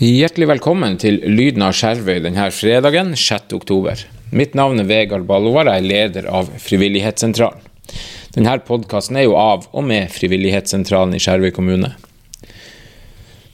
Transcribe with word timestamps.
Hjertelig 0.00 0.46
velkommen 0.48 0.94
til 0.96 1.18
Lyden 1.28 1.60
av 1.60 1.74
Skjervøy 1.76 2.22
denne 2.24 2.46
fredagen 2.56 3.10
6. 3.20 3.50
oktober. 3.52 4.00
Mitt 4.32 4.54
navn 4.56 4.80
er 4.80 4.86
Vegard 4.88 5.26
Ballovar, 5.28 5.68
jeg 5.68 5.82
er 5.82 5.88
leder 5.90 6.28
av 6.32 6.46
Frivillighetssentralen. 6.56 7.66
Denne 8.32 8.54
podkasten 8.64 9.18
er 9.20 9.26
jo 9.26 9.34
av 9.36 9.66
og 9.76 9.84
med 9.84 10.08
Frivillighetssentralen 10.14 11.12
i 11.12 11.20
Skjervøy 11.20 11.52
kommune. 11.52 11.90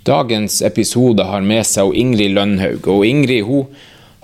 Dagens 0.07 0.61
episode 0.63 1.27
har 1.27 1.43
med 1.43 1.67
seg 1.67 1.91
Ingrid 1.99 2.37
Lønnhaug, 2.37 2.87
og 2.95 3.03
Ingrid 3.09 3.43
hun 3.49 3.67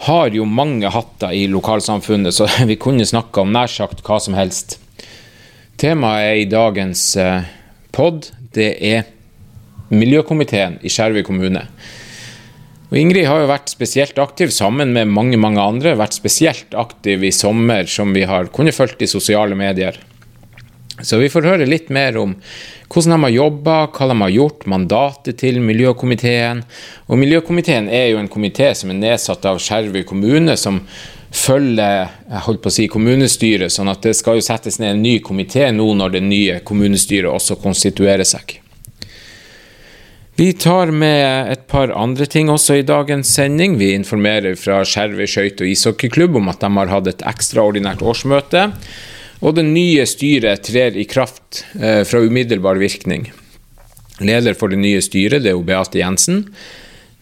har 0.06 0.30
jo 0.30 0.46
mange 0.46 0.92
hatter 0.94 1.34
i 1.34 1.48
lokalsamfunnet, 1.50 2.36
så 2.38 2.46
vi 2.70 2.78
kunne 2.78 3.02
snakka 3.02 3.42
om 3.42 3.50
nær 3.56 3.72
sagt 3.72 4.04
hva 4.06 4.20
som 4.22 4.38
helst. 4.38 4.76
Temaet 5.74 6.44
i 6.44 6.46
dagens 6.46 7.02
eh, 7.18 7.50
pod 7.90 8.30
det 8.54 8.70
er 8.78 9.10
miljøkomiteen 9.90 10.78
i 10.86 10.94
Skjervøy 10.94 11.26
kommune. 11.26 11.66
Og 12.92 12.98
Ingrid 13.00 13.24
har 13.24 13.40
jo 13.40 13.48
vært 13.48 13.70
spesielt 13.72 14.18
aktiv 14.20 14.50
sammen 14.52 14.90
med 14.92 15.08
mange 15.08 15.38
mange 15.40 15.62
andre. 15.64 15.94
Vært 15.96 16.12
spesielt 16.12 16.74
aktiv 16.76 17.22
i 17.24 17.30
sommer, 17.32 17.86
som 17.88 18.12
vi 18.12 18.26
har 18.28 18.50
kunnet 18.52 18.76
fulgt 18.76 19.00
i 19.00 19.08
sosiale 19.08 19.56
medier. 19.56 19.96
Så 21.00 21.16
vi 21.16 21.30
får 21.32 21.48
høre 21.48 21.66
litt 21.66 21.88
mer 21.88 22.18
om 22.20 22.34
hvordan 22.92 23.14
de 23.14 23.24
har 23.24 23.32
jobba, 23.32 23.76
hva 23.96 24.10
de 24.10 24.16
har 24.20 24.34
gjort, 24.34 24.66
mandatet 24.68 25.40
til 25.40 25.62
miljøkomiteen. 25.64 26.60
Og 27.08 27.16
miljøkomiteen 27.16 27.88
er 27.88 28.10
jo 28.10 28.20
en 28.20 28.28
komité 28.28 28.68
som 28.76 28.92
er 28.92 29.00
nedsatt 29.00 29.48
av 29.48 29.62
Skjervøy 29.64 30.04
kommune, 30.04 30.58
som 30.60 30.82
følger 31.32 32.10
jeg 32.28 32.44
holdt 32.44 32.60
på 32.60 32.68
å 32.68 32.76
si, 32.76 32.90
kommunestyret, 32.92 33.72
sånn 33.72 33.88
at 33.88 34.04
det 34.04 34.12
skal 34.20 34.36
jo 34.36 34.44
settes 34.44 34.76
ned 34.82 34.98
en 34.98 35.06
ny 35.08 35.16
komité 35.24 35.70
nå 35.72 35.88
når 35.96 36.18
det 36.18 36.26
nye 36.28 36.60
kommunestyret 36.60 37.32
også 37.32 37.56
konstituerer 37.64 38.28
seg. 38.28 38.58
Vi 40.42 40.52
tar 40.52 40.90
med 40.90 41.52
et 41.52 41.66
par 41.70 41.92
andre 41.94 42.26
ting 42.26 42.48
også 42.50 42.80
i 42.80 42.82
dagens 42.82 43.28
sending. 43.36 43.76
Vi 43.78 43.92
informerer 43.94 44.56
fra 44.58 44.80
Skjervøy 44.82 45.28
skøyte- 45.30 45.62
og 45.62 45.70
ishockeyklubb 45.70 46.40
om 46.40 46.50
at 46.50 46.64
de 46.64 46.70
har 46.80 46.90
hatt 46.90 47.10
et 47.12 47.22
ekstraordinært 47.30 48.02
årsmøte. 48.02 48.64
Og 49.38 49.54
det 49.54 49.64
nye 49.68 50.02
styret 50.08 50.64
trer 50.66 50.98
i 50.98 51.04
kraft 51.06 51.60
eh, 51.78 52.02
fra 52.02 52.24
umiddelbar 52.26 52.80
virkning. 52.82 53.28
Leder 54.18 54.58
for 54.58 54.74
det 54.74 54.80
nye 54.82 55.04
styret 55.04 55.46
det 55.46 55.52
er 55.52 55.62
Beate 55.62 56.02
Jensen. 56.02 56.42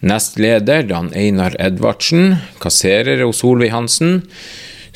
Nestleder 0.01 0.89
Dan 0.89 1.13
Einar 1.13 1.59
Edvardsen. 1.61 2.39
Kasserer 2.65 3.21
er 3.21 3.37
Solveig 3.37 3.75
Hansen. 3.77 4.23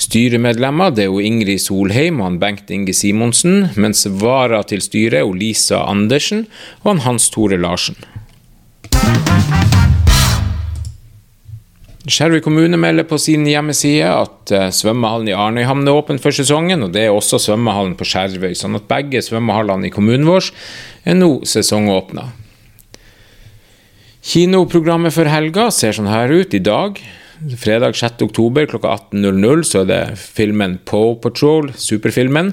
Styremedlemmer 0.00 0.97
det 0.97 1.11
er 1.11 1.20
Ingrid 1.28 1.61
Solheim 1.61 2.25
og 2.25 2.30
han 2.30 2.41
Bengt 2.41 2.72
Inge 2.72 2.97
Simonsen, 2.97 3.69
mens 3.77 4.08
vara 4.08 4.64
til 4.64 4.80
styret 4.80 5.20
er 5.20 5.39
Lisa 5.45 5.84
Andersen 5.84 6.47
og 6.89 7.05
Hans 7.05 7.28
Tore 7.36 7.61
Larsen. 7.61 8.00
Skjervøy 12.05 12.42
kommune 12.44 12.77
melder 12.77 13.06
på 13.08 13.16
sin 13.16 13.47
hjemmeside 13.48 14.08
at 14.12 14.50
eh, 14.52 14.66
svømmehallen 14.77 15.30
i 15.30 15.36
Arnøyhamn 15.41 15.88
er 15.88 15.97
åpen 15.97 16.19
for 16.20 16.36
sesongen, 16.36 16.84
og 16.84 16.92
det 16.92 17.06
er 17.06 17.16
også 17.16 17.41
svømmehallen 17.41 17.94
på 17.96 18.05
Skjervøy, 18.11 18.52
sånn 18.61 18.77
at 18.77 18.84
begge 18.91 19.22
svømmehallene 19.24 19.88
i 19.88 19.92
kommunen 19.94 20.28
vår 20.28 20.50
er 21.08 21.16
nå 21.16 21.30
sesongåpna. 21.48 22.27
Kinoprogrammet 24.24 25.16
for 25.16 25.33
helga 25.33 25.70
ser 25.72 25.96
sånn 25.96 26.12
her 26.12 26.28
ut 26.28 26.52
i 26.56 26.61
dag. 26.64 27.00
Fredag 27.61 27.96
6. 27.96 28.20
oktober 28.28 28.68
klokka 28.68 28.98
18.00 29.16 29.64
så 29.68 29.83
er 29.83 29.89
det 29.89 30.02
filmen 30.20 30.78
«Pow 30.84 31.16
Patrol, 31.24 31.72
superfilmen, 31.72 32.52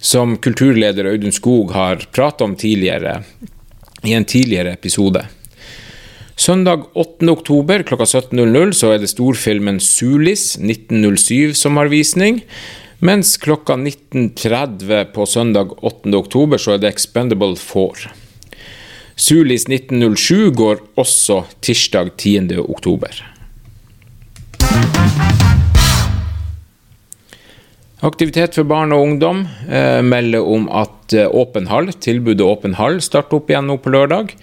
som 0.00 0.38
kulturleder 0.40 1.08
Audun 1.12 1.36
Skog 1.36 1.76
har 1.76 2.00
pratet 2.16 2.48
om 2.48 2.56
tidligere 2.56 3.18
i 4.08 4.16
en 4.16 4.24
tidligere 4.28 4.72
episode. 4.76 5.24
Søndag 6.36 6.82
8. 6.92 7.24
oktober 7.32 7.80
klokka 7.88 8.04
17.00 8.04 8.74
så 8.76 8.90
er 8.92 8.98
det 9.00 9.08
storfilmen 9.08 9.78
Sulis 9.80 10.58
1907 10.60 11.54
som 11.56 11.78
har 11.80 11.88
visning. 11.88 12.42
Mens 13.00 13.38
klokka 13.40 13.78
19.30 13.80 15.14
på 15.16 15.24
søndag 15.24 15.72
8. 15.80 16.12
oktober 16.18 16.60
så 16.60 16.74
er 16.74 16.82
det 16.82 16.90
Expendable 16.92 17.56
4. 17.56 18.12
Sulis 19.16 19.64
1907 19.64 20.52
går 20.60 20.84
også 21.00 21.40
tirsdag 21.64 22.12
10. 22.18 22.60
oktober. 22.66 23.16
Aktivitet 28.04 28.60
for 28.60 28.68
barn 28.68 28.92
og 28.92 29.08
ungdom 29.08 29.46
eh, 29.72 30.04
melder 30.04 30.44
om 30.44 30.68
at 30.68 31.16
eh, 31.16 31.32
Åpen 31.32 31.72
hall, 31.72 31.88
tilbudet 31.96 32.44
Åpen 32.44 32.76
hall 32.76 33.00
starter 33.00 33.40
opp 33.40 33.48
igjen 33.48 33.72
nå 33.72 33.80
på 33.80 33.96
lørdag. 33.96 34.36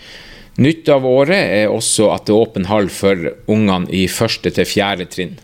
Nytt 0.62 0.90
av 0.94 1.06
året 1.10 1.40
er 1.40 1.72
også 1.74 2.12
at 2.14 2.28
det 2.28 2.36
er 2.36 2.44
åpen 2.44 2.68
hall 2.70 2.90
for 2.94 3.32
ungene 3.50 3.90
i 3.90 4.06
første 4.12 4.52
til 4.54 4.68
fjerde 4.70 5.08
trinn. 5.10 5.38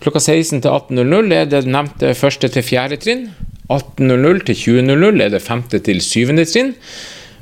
Klokka 0.00 0.20
16 0.22 0.62
til 0.62 0.70
18.00 0.70 1.34
er 1.34 1.48
det 1.50 1.64
nevnte 1.66 2.14
første 2.14 2.48
til 2.48 2.64
fjerde 2.64 3.00
trinn. 3.02 3.26
18.00 3.70 4.44
til 4.46 4.86
20.00 4.86 5.24
er 5.24 5.34
det 5.34 5.42
femte 5.42 5.82
til 5.82 6.00
syvende 6.04 6.46
trinn. 6.46 6.72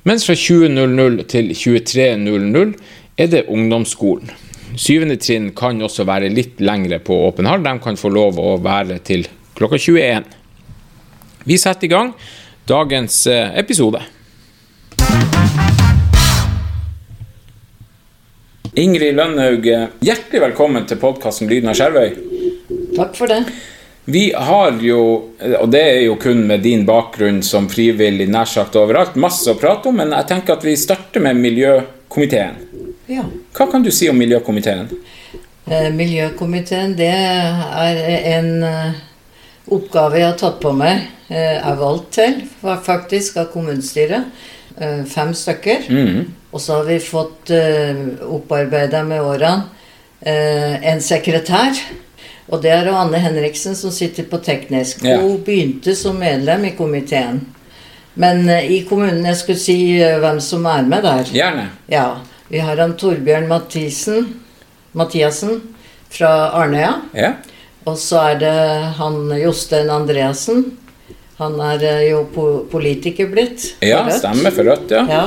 Mens 0.09 0.25
fra 0.25 0.35
20.00 0.35 1.23
til 1.29 1.53
23.00 1.53 2.75
er 3.19 3.31
det 3.37 3.47
ungdomsskolen. 3.53 4.33
Syvende 4.79 5.19
trinn 5.21 5.53
kan 5.57 5.81
også 5.85 6.07
være 6.09 6.33
litt 6.33 6.61
lengre 6.65 7.01
på 7.05 7.17
åpen 7.29 7.49
hall. 7.51 7.63
De 7.65 7.77
kan 7.85 8.01
få 8.01 8.11
lov 8.15 8.41
å 8.41 8.57
være 8.65 9.01
til 9.05 9.29
klokka 9.59 9.77
21. 9.77 10.25
Vi 11.49 11.57
setter 11.61 11.89
i 11.89 11.93
gang 11.93 12.15
dagens 12.69 13.27
eh, 13.29 13.55
episode. 13.61 14.01
Ingrid 18.79 19.17
Lønhaug, 19.19 19.65
hjertelig 20.05 20.41
velkommen 20.43 20.85
til 20.87 21.01
podkasten 21.03 21.49
Lyden 21.51 21.71
av 21.73 21.77
Skjervøy. 21.79 22.13
Takk 22.95 23.17
for 23.19 23.31
det. 23.31 23.41
Vi 24.09 24.29
har 24.33 24.77
jo, 24.85 25.01
og 25.59 25.67
det 25.73 25.81
er 25.83 25.99
jo 26.07 26.15
kun 26.21 26.45
med 26.49 26.63
din 26.65 26.85
bakgrunn 26.89 27.41
som 27.45 27.67
frivillig 27.73 28.29
nær 28.33 28.49
sagt 28.49 28.79
overalt, 28.79 29.19
masse 29.21 29.51
å 29.51 29.59
prate 29.59 29.91
om, 29.91 29.99
men 30.01 30.15
jeg 30.15 30.29
tenker 30.31 30.55
at 30.57 30.65
vi 30.69 30.77
starter 30.81 31.25
med 31.25 31.41
miljøkomiteen. 31.43 32.55
Ja. 33.11 33.27
Hva 33.57 33.67
kan 33.73 33.85
du 33.85 33.91
si 33.95 34.09
om 34.13 34.19
miljøkomiteen? 34.21 34.87
Eh, 35.69 35.91
Miljøkomiteen, 35.93 36.95
det 36.97 37.11
er 37.13 37.99
en 38.39 38.51
eh, 38.65 38.99
oppgave 39.75 40.21
jeg 40.23 40.31
har 40.31 40.39
tatt 40.41 40.61
på 40.63 40.73
meg. 40.77 41.09
eh, 41.29 41.59
Er 41.59 41.77
valgt 41.81 42.13
til, 42.17 42.39
faktisk, 42.63 43.37
av 43.43 43.51
kommunestyret. 43.53 44.31
Eh, 44.79 45.03
Fem 45.09 45.35
stykker. 45.37 45.89
Mhm. 45.91 46.27
Og 46.51 46.61
så 46.61 46.79
har 46.79 46.89
vi 46.89 46.99
fått 47.03 47.51
uh, 47.53 47.99
opparbeida 48.25 49.03
med 49.05 49.21
årene 49.21 49.69
uh, 50.25 50.75
en 50.93 51.03
sekretær. 51.05 51.77
Og 52.49 52.63
det 52.65 52.73
er 52.73 52.89
Anne 52.89 53.21
Henriksen 53.21 53.77
som 53.77 53.93
sitter 53.93 54.25
på 54.31 54.41
teknisk. 54.41 55.05
Ja. 55.05 55.19
Hun 55.21 55.43
begynte 55.45 55.93
som 55.97 56.17
medlem 56.21 56.65
i 56.71 56.75
komiteen. 56.79 57.43
Men 58.19 58.49
uh, 58.49 58.65
i 58.65 58.81
kommunen 58.89 59.27
Jeg 59.29 59.43
skulle 59.43 59.61
si 59.61 59.79
uh, 60.01 60.17
hvem 60.23 60.41
som 60.41 60.65
er 60.67 60.89
med 60.89 61.05
der. 61.05 61.29
Gjerne. 61.37 61.69
Ja, 61.93 62.09
vi 62.49 62.65
har 62.65 62.81
han 62.81 62.97
Torbjørn 62.97 63.49
Mathisen, 63.51 64.33
Mathiassen 64.97 65.61
fra 66.09 66.33
Arnøya. 66.57 66.95
Ja. 67.13 67.35
Og 67.89 67.97
så 68.01 68.21
er 68.33 68.41
det 68.41 68.59
han 68.99 69.21
Jostein 69.37 69.91
Andreassen. 69.93 70.65
Han 71.39 71.61
er 71.63 71.85
eh, 71.87 72.07
jo 72.11 72.25
po 72.35 72.47
politiker 72.71 73.29
blitt. 73.31 73.77
ja, 73.85 74.01
stemmer 74.11 74.55
for 74.55 74.67
Rødt, 74.67 74.91
ja. 74.91 75.05
Ja. 75.07 75.23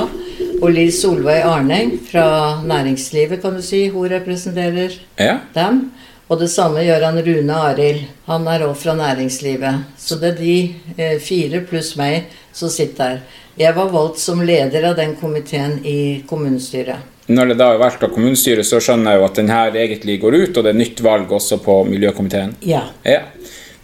Og 0.62 0.70
Liv 0.70 0.92
Solveig 0.94 1.42
Arneng 1.42 1.96
fra 2.06 2.60
næringslivet, 2.62 3.40
kan 3.42 3.56
du 3.58 3.62
si. 3.66 3.88
Hun 3.90 4.08
representerer 4.12 4.92
Ja. 5.18 5.38
dem. 5.54 5.90
Og 6.28 6.38
det 6.40 6.50
samme 6.50 6.80
gjør 6.84 7.04
han 7.04 7.18
Rune 7.18 7.52
Arild. 7.54 8.04
Han 8.26 8.46
er 8.46 8.60
òg 8.60 8.76
fra 8.76 8.94
næringslivet. 8.94 9.84
Så 9.98 10.16
det 10.20 10.28
er 10.30 10.36
de 10.38 10.74
eh, 10.98 11.18
fire 11.18 11.60
pluss 11.60 11.96
meg 11.96 12.24
som 12.52 12.68
sitter 12.68 12.96
der. 13.04 13.18
Jeg 13.58 13.74
var 13.74 13.90
valgt 13.90 14.18
som 14.18 14.40
leder 14.40 14.84
av 14.88 14.96
den 14.96 15.16
komiteen 15.16 15.80
i 15.84 16.22
kommunestyret. 16.26 16.96
Når 17.28 17.48
det 17.48 17.58
da 17.58 17.72
er 17.74 17.78
valgt 17.78 18.02
av 18.02 18.10
kommunestyret, 18.14 18.64
så 18.66 18.78
skjønner 18.80 19.12
jeg 19.12 19.20
jo 19.20 19.24
at 19.24 19.34
den 19.34 19.48
her 19.48 19.70
egentlig 19.76 20.20
går 20.20 20.34
ut, 20.34 20.56
og 20.56 20.64
det 20.64 20.70
er 20.72 20.78
nytt 20.78 21.02
valg 21.02 21.28
også 21.30 21.58
på 21.62 21.84
miljøkomiteen. 21.90 22.54
Ja. 22.62 22.84
Ja. 23.04 23.20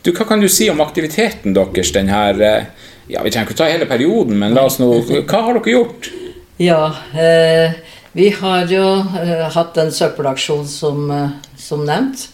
Du, 0.03 0.13
hva 0.13 0.25
kan 0.29 0.41
du 0.41 0.49
si 0.49 0.71
om 0.71 0.81
aktiviteten 0.81 1.53
deres 1.55 1.93
den 1.93 2.09
her 2.09 2.41
eh, 2.41 2.65
Ja, 3.09 3.23
vi 3.25 3.31
trenger 3.31 3.49
ikke 3.49 3.57
ta 3.57 3.65
hele 3.73 3.87
perioden, 3.89 4.37
men 4.39 4.53
la 4.55 4.67
oss 4.69 4.79
nå 4.79 4.89
Hva 5.25 5.41
har 5.43 5.55
dere 5.59 5.73
gjort? 5.73 6.11
Ja, 6.59 6.93
eh, 7.15 7.73
vi 8.13 8.31
har 8.31 8.67
jo 8.67 8.83
eh, 9.23 9.45
hatt 9.55 9.77
en 9.79 9.93
søppelaksjon 9.95 10.67
som, 10.67 11.11
eh, 11.11 11.29
som 11.57 11.85
nevnt. 11.87 12.25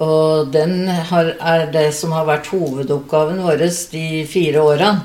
Og 0.00 0.50
den 0.50 0.88
har, 0.88 1.34
er 1.38 1.68
det 1.70 1.92
som 1.94 2.10
har 2.16 2.26
vært 2.26 2.48
hovedoppgaven 2.50 3.38
vår 3.44 3.62
de 3.92 4.24
fire 4.26 4.64
årene. 4.64 5.04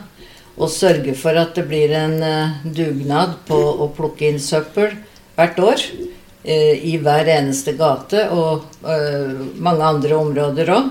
Å 0.58 0.70
sørge 0.72 1.14
for 1.20 1.38
at 1.38 1.54
det 1.54 1.68
blir 1.70 1.94
en 1.94 2.18
eh, 2.24 2.58
dugnad 2.66 3.38
på 3.46 3.60
å 3.60 3.92
plukke 3.94 4.32
inn 4.32 4.42
søppel 4.42 4.98
hvert 5.36 5.60
år. 5.62 5.86
eh, 6.44 6.74
I 6.90 6.98
hver 6.98 7.30
eneste 7.38 7.76
gate 7.78 8.30
og 8.32 8.66
eh, 8.82 9.30
mange 9.62 9.84
andre 9.94 10.16
områder 10.16 10.74
òg. 10.74 10.90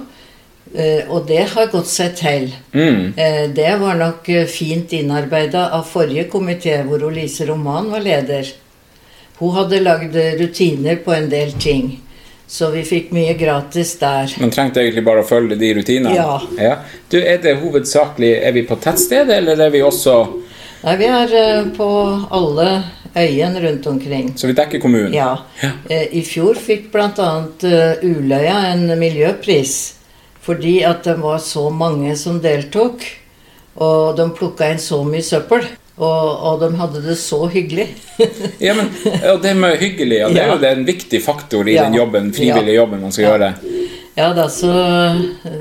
Og 1.09 1.27
det 1.29 1.45
har 1.53 1.69
gått 1.71 1.87
seg 1.87 2.17
til. 2.19 2.49
Mm. 2.75 3.13
Eh, 3.17 3.43
Det 3.55 3.77
var 3.79 3.95
nok 3.95 4.29
eh, 4.29 4.47
fint 4.51 4.93
innarbeida 4.93 5.69
av 5.77 5.85
forrige 5.87 6.25
komité, 6.33 6.81
hvor 6.83 7.05
Lise 7.15 7.47
Roman 7.47 7.91
var 7.93 8.01
leder. 8.03 8.49
Hun 9.39 9.55
hadde 9.55 9.81
lagd 9.83 10.17
rutiner 10.41 10.97
på 11.05 11.13
en 11.15 11.29
del 11.31 11.53
ting. 11.53 12.01
Så 12.47 12.69
vi 12.71 12.83
fikk 12.85 13.13
mye 13.15 13.33
gratis 13.39 13.95
der. 13.99 14.35
Man 14.41 14.51
trengte 14.53 14.83
egentlig 14.83 15.05
bare 15.07 15.23
å 15.23 15.27
følge 15.27 15.57
de 15.57 15.71
rutinene? 15.79 16.15
Ja. 16.59 16.75
Du, 17.11 17.17
Er 17.19 17.39
det 17.43 17.55
hovedsakelig 17.63 18.35
Er 18.45 18.53
vi 18.53 18.63
på 18.69 18.77
tettstedet, 18.77 19.39
eller 19.39 19.59
er 19.65 19.71
vi 19.71 19.81
også 19.83 20.19
Nei, 20.85 20.97
vi 21.01 21.07
er 21.09 21.33
eh, 21.33 21.65
på 21.73 21.89
alle 22.31 22.83
øyene 23.17 23.61
rundt 23.63 23.87
omkring. 23.87 24.33
Så 24.37 24.47
vi 24.51 24.53
dekker 24.59 24.81
kommunen? 24.83 25.15
Ja. 25.15 25.39
Ja. 25.63 25.71
Eh, 25.89 26.11
I 26.19 26.23
fjor 26.27 26.59
fikk 26.61 26.91
bl.a. 26.93 27.31
Uløya 28.03 28.59
en 28.75 28.91
miljøpris 29.01 29.95
fordi 30.45 30.83
at 30.85 31.05
det 31.09 31.17
var 31.23 31.39
så 31.41 31.69
mange 31.73 32.17
som 32.21 32.41
deltok. 32.45 33.05
Og 33.75 34.15
de 34.19 34.29
plukka 34.37 34.69
inn 34.71 34.79
så 34.83 35.01
mye 35.09 35.25
søppel. 35.25 35.65
Og, 35.95 36.29
og 36.47 36.61
de 36.63 36.69
hadde 36.79 37.01
det 37.05 37.15
så 37.19 37.41
hyggelig. 37.51 37.89
Ja, 38.63 38.75
men 38.75 38.89
ja, 39.23 39.37
det 39.39 39.53
med 39.59 39.77
hyggelig, 39.79 40.17
ja, 40.25 40.29
det 40.31 40.41
er 40.43 40.49
jo 40.53 40.57
det 40.63 40.71
en 40.75 40.87
viktig 40.89 41.21
faktor 41.23 41.69
i 41.71 41.77
Ja. 41.77 41.85
den 41.87 41.95
jobben, 42.01 42.33
frivillige 42.35 42.75
jobben 42.81 43.03
man 43.03 43.13
skal 43.15 43.25
Ja. 43.25 43.31
gjøre. 43.35 43.53
Ja 44.17 44.29
da, 44.35 44.49
så, 44.51 44.73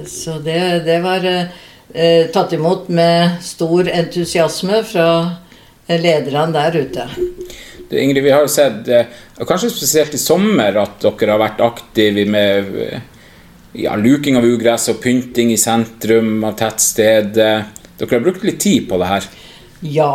så 0.09 0.35
det, 0.45 0.57
det 0.85 0.99
var 1.05 1.23
eh, 1.25 2.27
tatt 2.33 2.53
imot 2.53 2.89
med 2.93 3.39
stor 3.45 3.89
entusiasme 3.89 4.83
fra 4.85 5.07
lederne 5.89 6.53
der 6.53 6.77
ute. 6.81 7.07
Du, 7.89 7.95
Ingrid, 7.97 8.23
vi 8.23 8.33
har 8.33 8.41
jo 8.45 8.51
sett, 8.53 8.87
eh, 8.89 9.05
kanskje 9.45 9.69
spesielt 9.73 10.13
i 10.17 10.21
sommer, 10.21 10.77
at 10.81 11.01
dere 11.01 11.33
har 11.33 11.41
vært 11.41 11.61
aktive 11.65 12.25
med 12.29 12.73
ja, 13.73 13.95
luking 13.97 14.37
av 14.37 14.45
ugress 14.45 14.89
og 14.93 15.01
pynting 15.03 15.51
i 15.53 15.59
sentrum 15.59 16.43
av 16.45 16.55
tettstedet. 16.59 17.53
Dere 17.97 18.15
har 18.15 18.23
brukt 18.25 18.45
litt 18.45 18.61
tid 18.61 18.87
på 18.89 18.99
det 19.01 19.09
her. 19.09 19.27
Ja. 19.83 20.13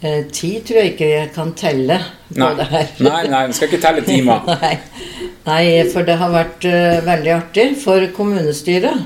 Eh, 0.00 0.22
tid 0.32 0.66
tror 0.66 0.82
jeg 0.82 0.94
ikke 0.94 1.08
jeg 1.08 1.32
kan 1.34 1.52
telle 1.56 1.98
på 2.28 2.40
Nei, 2.42 2.52
det 2.58 2.66
her. 2.70 2.90
nei, 3.00 3.22
nei, 3.32 3.42
vi 3.48 3.56
skal 3.56 3.70
ikke 3.70 3.82
telle 3.82 4.04
timer. 4.06 4.46
Nei. 4.60 4.74
Nei, 5.46 5.66
for 5.92 6.02
det 6.02 6.16
har 6.18 6.32
vært 6.34 6.64
uh, 6.66 7.04
veldig 7.06 7.30
artig 7.30 7.66
for 7.78 8.02
kommunestyret. 8.16 9.04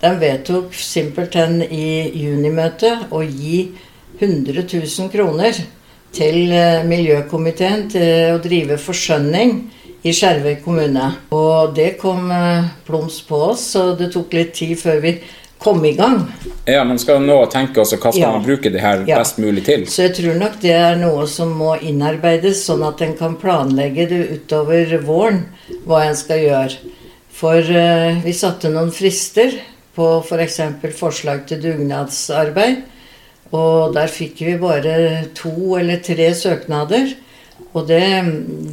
De 0.00 0.12
vedtok 0.20 0.72
simpelthen 0.76 1.58
i 1.64 2.08
junimøtet 2.16 3.12
å 3.12 3.20
gi 3.24 3.66
100 4.18 4.64
000 4.64 5.10
kroner 5.12 5.58
til 6.14 6.52
eh, 6.54 6.84
miljøkomiteen 6.86 7.88
til 7.92 8.34
å 8.34 8.40
drive 8.42 8.78
forskjønning 8.80 9.54
i 10.04 10.12
Skjervøy 10.12 10.58
kommune. 10.64 11.06
Og 11.32 11.74
det 11.76 11.94
kom 12.00 12.30
eh, 12.34 12.66
plums 12.86 13.22
på 13.24 13.40
oss, 13.52 13.64
så 13.74 13.94
det 13.98 14.12
tok 14.12 14.34
litt 14.36 14.52
tid 14.56 14.76
før 14.80 15.00
vi 15.04 15.14
kom 15.64 15.80
i 15.88 15.94
gang. 15.96 16.26
Ja, 16.68 16.82
Man 16.84 16.98
skal 17.00 17.22
nå 17.24 17.38
tenke 17.52 17.80
også 17.80 17.96
hva 17.96 18.12
skal 18.12 18.20
Ja. 18.20 18.32
man 18.32 18.44
bruke 18.44 18.70
det 18.72 18.80
her 18.82 19.04
Ja. 19.08 19.18
best 19.18 19.38
mulig 19.38 19.64
til. 19.64 19.86
Så 19.86 20.02
jeg 20.08 20.14
tror 20.14 20.34
nok 20.38 20.60
det 20.60 20.72
er 20.72 20.96
noe 20.96 21.26
som 21.26 21.54
må 21.56 21.78
innarbeides, 21.80 22.64
sånn 22.66 22.86
at 22.86 23.00
en 23.00 23.16
kan 23.16 23.36
planlegge 23.36 24.08
det 24.08 24.30
utover 24.30 24.98
våren 25.00 25.46
hva 25.86 26.02
en 26.04 26.16
skal 26.16 26.38
gjøre. 26.38 26.76
For 27.32 27.58
uh, 27.58 28.20
vi 28.22 28.32
satte 28.32 28.68
noen 28.70 28.92
frister 28.92 29.56
på 29.96 30.22
f.eks. 30.22 30.60
For 30.82 30.90
forslag 30.90 31.46
til 31.46 31.62
dugnadsarbeid. 31.62 32.82
Og 33.52 33.94
der 33.94 34.06
fikk 34.08 34.40
vi 34.40 34.56
bare 34.58 35.26
to 35.34 35.76
eller 35.78 35.96
tre 36.02 36.32
søknader. 36.34 37.14
Og 37.74 37.86
det, 37.86 38.02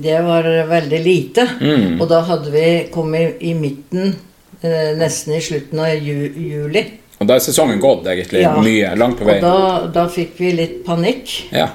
det 0.04 0.18
var 0.26 0.48
veldig 0.70 1.00
lite. 1.02 1.48
Mm. 1.62 2.00
Og 2.02 2.08
da 2.10 2.22
hadde 2.28 2.54
vi 2.54 2.66
kommet 2.94 3.42
i 3.42 3.54
midten, 3.58 4.16
eh, 4.62 4.92
nesten 4.98 5.38
i 5.38 5.42
slutten 5.42 5.82
av 5.82 5.96
ju 5.96 6.28
juli. 6.30 6.86
Og 7.22 7.30
da 7.30 7.38
er 7.38 7.44
sesongen 7.46 7.82
gått, 7.82 8.06
egentlig. 8.10 8.42
Ja. 8.46 8.56
Mye. 8.62 8.96
Langt 8.98 9.20
på 9.20 9.28
vei. 9.30 9.38
Og 9.38 9.46
da, 9.46 9.88
da 9.94 10.08
fikk 10.10 10.38
vi 10.42 10.52
litt 10.58 10.82
panikk. 10.86 11.34
Ja. 11.54 11.68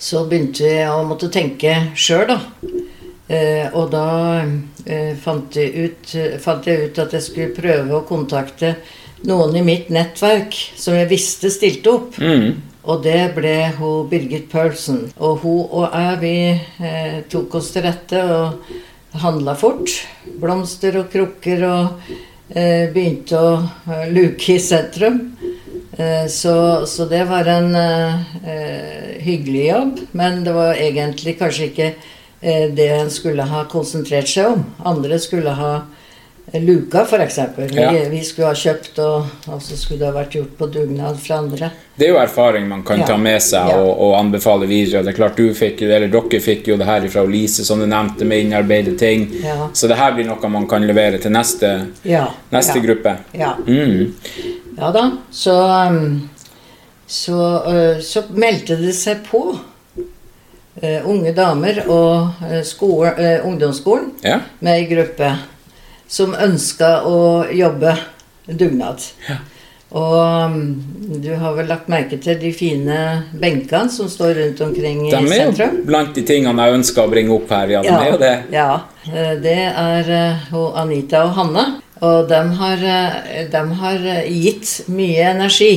Så 0.00 0.24
begynte 0.28 0.64
vi 0.64 0.76
å 0.88 1.02
måtte 1.08 1.30
tenke 1.32 1.74
sjøl, 1.96 2.26
da. 2.32 2.38
Eh, 3.28 3.72
og 3.72 3.88
da 3.92 4.06
eh, 4.84 5.14
fant, 5.20 5.56
jeg 5.56 5.88
ut, 5.88 6.14
fant 6.44 6.68
jeg 6.68 6.90
ut 6.90 7.00
at 7.00 7.16
jeg 7.16 7.24
skulle 7.24 7.56
prøve 7.56 7.96
å 7.96 8.04
kontakte 8.08 8.74
noen 9.24 9.56
i 9.56 9.64
mitt 9.64 9.88
nettverk 9.92 10.56
som 10.76 10.96
jeg 10.96 11.08
visste 11.12 11.52
stilte 11.52 11.92
opp. 11.92 12.18
Mm. 12.20 12.73
Og 12.84 13.00
det 13.04 13.32
ble 13.36 13.54
hun 13.78 14.08
Birgit 14.10 14.50
Paulsen. 14.52 15.06
Og 15.16 15.40
hun 15.44 15.62
og 15.70 15.94
jeg, 15.94 16.18
vi 16.20 16.34
eh, 16.84 17.22
tok 17.32 17.56
oss 17.60 17.70
til 17.72 17.86
rette 17.86 18.20
og 18.20 18.66
handla 19.22 19.54
fort. 19.56 19.88
Blomster 20.40 20.98
og 21.00 21.08
krukker 21.12 21.64
og 21.68 22.10
eh, 22.52 22.90
begynte 22.92 23.40
å 23.40 23.54
eh, 23.88 24.08
luke 24.12 24.56
i 24.56 24.60
sentrum. 24.60 25.22
Eh, 25.96 26.26
så, 26.28 26.56
så 26.90 27.08
det 27.08 27.24
var 27.30 27.48
en 27.48 27.72
eh, 27.78 28.38
eh, 28.44 29.10
hyggelig 29.24 29.66
jobb, 29.70 30.04
men 30.12 30.42
det 30.44 30.56
var 30.56 30.76
egentlig 30.76 31.38
kanskje 31.40 31.70
ikke 31.70 31.94
det 32.44 32.90
en 32.92 33.08
skulle 33.08 33.46
ha 33.48 33.62
konsentrert 33.72 34.28
seg 34.28 34.50
om. 34.50 34.64
Andre 34.84 35.16
skulle 35.22 35.54
ha 35.56 35.70
eh, 35.78 36.03
luka, 36.52 37.02
f.eks. 37.02 37.38
Vi, 37.56 37.68
Ja. 37.80 37.90
vi 38.10 38.20
skulle 38.24 38.46
ha 38.46 38.54
kjøpt, 38.54 38.98
og, 38.98 39.26
og 39.48 39.62
så 39.62 39.76
skulle 39.76 39.98
det 40.04 40.06
ha 40.10 40.12
vært 40.14 40.34
gjort 40.36 40.52
på 40.58 40.66
dugnad 40.66 41.16
fra 41.20 41.38
andre. 41.40 41.70
Det 41.96 42.06
er 42.06 42.12
jo 42.12 42.18
erfaring 42.20 42.68
man 42.68 42.82
kan 42.84 42.98
Ja. 43.00 43.06
ta 43.06 43.16
med 43.16 43.42
seg 43.42 43.68
Ja. 43.70 43.78
og, 43.80 43.98
og 44.00 44.18
anbefale 44.18 44.66
videre. 44.66 45.02
Det 45.02 45.14
er 45.14 45.16
klart 45.16 45.36
du 45.36 45.54
fikk, 45.54 45.82
eller 45.82 46.08
Dere 46.08 46.40
fikk 46.40 46.66
jo 46.68 46.76
det 46.76 46.86
her 46.86 47.08
fra 47.08 47.24
Lise, 47.24 47.64
som 47.64 47.80
du 47.80 47.86
nevnte, 47.86 48.24
med 48.24 48.44
innarbeidede 48.44 48.98
ting. 48.98 49.28
Så 49.72 49.88
det 49.88 49.96
her 49.96 50.12
blir 50.12 50.26
noe 50.26 50.48
man 50.48 50.66
kan 50.68 50.86
levere 50.86 51.18
til 51.18 51.30
neste, 51.32 51.86
Ja. 52.04 52.26
neste 52.52 52.78
ja. 52.78 52.82
gruppe. 52.84 53.16
Ja. 53.32 53.54
Mm. 53.66 54.14
Ja 54.78 54.90
da. 54.92 55.10
Så, 55.30 55.54
um, 55.88 56.28
så, 57.06 57.40
uh, 57.66 58.00
så 58.00 58.22
meldte 58.30 58.76
det 58.76 58.94
seg 58.94 59.24
på 59.30 59.56
uh, 60.82 61.00
unge 61.08 61.32
damer 61.34 61.82
og 61.88 62.30
uh, 62.42 62.62
skole, 62.62 63.14
uh, 63.18 63.46
ungdomsskolen 63.48 64.12
Ja. 64.24 64.40
med 64.60 64.74
ei 64.80 64.86
gruppe 64.94 65.32
som 66.14 66.36
ønska 66.38 67.00
å 67.08 67.18
jobbe 67.50 67.96
dugnad. 68.46 69.02
Ja. 69.28 69.40
Og 69.94 70.14
um, 70.18 70.54
du 71.22 71.28
har 71.38 71.54
vel 71.54 71.68
lagt 71.70 71.86
merke 71.92 72.18
til 72.22 72.38
de 72.40 72.50
fine 72.54 72.98
benkene 73.38 73.92
som 73.94 74.08
står 74.10 74.34
rundt 74.40 74.62
omkring 74.66 75.04
i 75.06 75.12
De 75.12 75.20
er 75.20 75.22
jo 75.22 75.52
sentrum? 75.52 75.76
blant 75.86 76.16
de 76.16 76.24
tingene 76.26 76.66
jeg 76.66 76.80
ønsker 76.80 77.04
å 77.04 77.12
bringe 77.12 77.34
opp 77.36 77.52
her. 77.54 77.76
Ja, 77.76 77.82
de 77.84 77.92
er 77.94 78.10
jo 78.10 78.18
det. 78.18 78.34
Ja, 78.54 78.70
eh, 79.06 79.34
det 79.44 79.60
er 79.70 80.10
eh, 80.18 80.56
Anita 80.82 81.22
og 81.28 81.36
Hanne. 81.38 81.66
Og 82.04 82.26
de 82.28 82.40
har, 82.58 82.82
eh, 82.82 83.44
de 83.52 83.62
har 83.82 84.08
gitt 84.26 84.90
mye 84.90 85.28
energi 85.30 85.74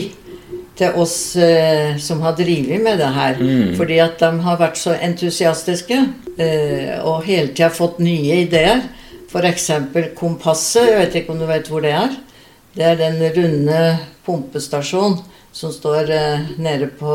til 0.77 0.97
oss 1.01 1.33
som 1.97 2.19
har 2.21 2.35
drevet 2.37 2.81
med 2.85 2.99
det 3.01 3.07
her. 3.09 3.39
Fordi 3.79 3.95
at 4.01 4.19
de 4.21 4.27
har 4.45 4.59
vært 4.59 4.77
så 4.77 4.93
entusiastiske 4.93 5.97
og 7.01 7.25
hele 7.25 7.49
tida 7.49 7.71
fått 7.73 7.97
nye 7.97 8.43
ideer. 8.43 8.83
F.eks. 9.27 9.69
kompasset. 10.15 10.87
Jeg 10.89 10.99
vet 11.01 11.15
ikke 11.21 11.33
om 11.35 11.39
du 11.41 11.45
vet 11.49 11.67
hvor 11.71 11.81
det 11.83 11.91
er? 11.97 12.13
Det 12.77 12.85
er 12.85 12.95
den 12.99 13.17
runde 13.35 13.81
pumpestasjonen 14.25 15.19
som 15.57 15.71
står 15.73 16.11
eh, 16.13 16.49
nede 16.61 16.85
på 16.99 17.09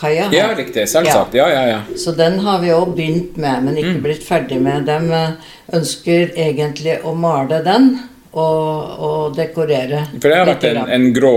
kaia. 0.00 0.24
Ja, 0.34 0.48
riktig. 0.58 0.82
Selvsagt. 0.90 1.34
Ja, 1.38 1.46
ja, 1.52 1.60
ja. 1.68 1.80
Så 1.96 2.10
den 2.18 2.40
har 2.42 2.58
vi 2.64 2.72
òg 2.74 2.94
begynt 2.96 3.36
med, 3.38 3.62
men 3.68 3.74
Mm. 3.76 3.78
ikke 3.84 4.02
blitt 4.02 4.24
ferdig 4.26 4.58
med. 4.60 4.86
De 4.88 4.96
eh, 5.14 5.52
ønsker 5.78 6.32
egentlig 6.34 6.98
å 7.04 7.14
male 7.14 7.60
den 7.62 8.07
og, 8.32 8.98
og 9.00 9.36
dekorere. 9.36 10.02
For 10.20 10.28
det 10.28 10.36
har 10.36 10.48
vært 10.48 10.64
en, 10.68 10.80
en 10.92 11.06
grå 11.16 11.32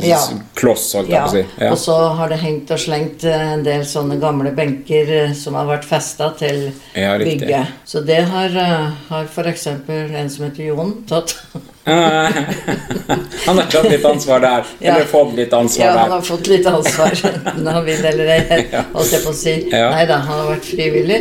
Ja. 0.00 0.18
kloss, 0.56 0.86
holdt 0.96 1.10
jeg 1.10 1.18
ja. 1.18 1.24
på 1.26 1.28
å 1.28 1.34
si. 1.36 1.42
Ja. 1.60 1.70
Og 1.74 1.78
så 1.82 1.96
har 2.16 2.32
det 2.32 2.38
hengt 2.40 2.70
og 2.72 2.80
slengt 2.80 3.24
eh, 3.28 3.44
en 3.56 3.64
del 3.66 3.84
sånne 3.88 4.16
gamle 4.22 4.52
benker 4.56 5.12
eh, 5.18 5.34
som 5.36 5.58
har 5.58 5.68
vært 5.68 5.84
festa 5.88 6.30
til 6.40 6.70
Ja, 6.96 7.16
bygget. 7.20 7.74
Så 7.84 8.00
det 8.06 8.22
har, 8.32 8.56
eh, 8.56 8.88
har 9.10 9.28
f.eks. 9.28 9.66
en 9.66 10.30
som 10.32 10.46
heter 10.48 10.70
Jon 10.70 10.94
tatt. 11.10 11.36
Han 11.84 13.58
har 13.58 13.68
tatt 13.72 13.90
litt 13.90 14.04
ansvar 14.04 14.40
der. 14.44 14.64
Ja. 14.80 14.94
Eller 14.94 15.06
fått 15.10 15.34
litt 15.36 15.52
ansvar 15.52 15.86
Ja, 15.86 15.92
han 15.98 16.12
har 16.14 16.22
fått 16.24 16.46
litt 16.48 16.66
ansvar, 16.66 17.12
enten 17.30 17.66
han 17.68 17.84
vil 17.84 18.04
eller 18.10 18.30
ei, 18.32 18.64
holdt 18.94 19.12
jeg 19.12 19.22
på 19.24 19.32
å 19.32 19.36
si. 19.36 19.54
Ja. 19.68 19.90
Nei 19.92 20.06
da, 20.08 20.20
han 20.24 20.40
har 20.40 20.50
vært 20.54 20.68
frivillig. 20.72 21.20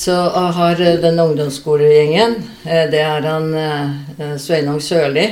Så 0.00 0.14
har 0.32 0.80
eh, 0.80 0.94
den 0.94 1.18
ungdomsskolegjengen, 1.20 2.34
eh, 2.64 2.86
det 2.88 3.02
er 3.04 3.26
han 3.28 3.50
eh, 3.54 4.36
Sveinung 4.40 4.78
Sørli, 4.80 5.26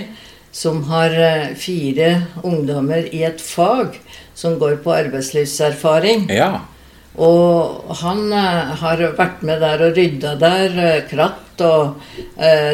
som 0.53 0.83
har 0.91 1.15
fire 1.57 2.09
ungdommer 2.45 3.07
i 3.15 3.23
et 3.25 3.41
fag 3.41 3.97
som 4.37 4.59
går 4.61 4.83
på 4.85 4.93
arbeidslivserfaring. 4.93 6.27
Ja. 6.35 6.51
Og 7.17 7.95
han 8.03 8.33
har 8.33 9.03
vært 9.17 9.41
med 9.47 9.65
der 9.65 9.87
og 9.87 9.97
rydda 9.97 10.35
der, 10.41 10.77
kratt, 11.09 11.63
og 11.65 12.03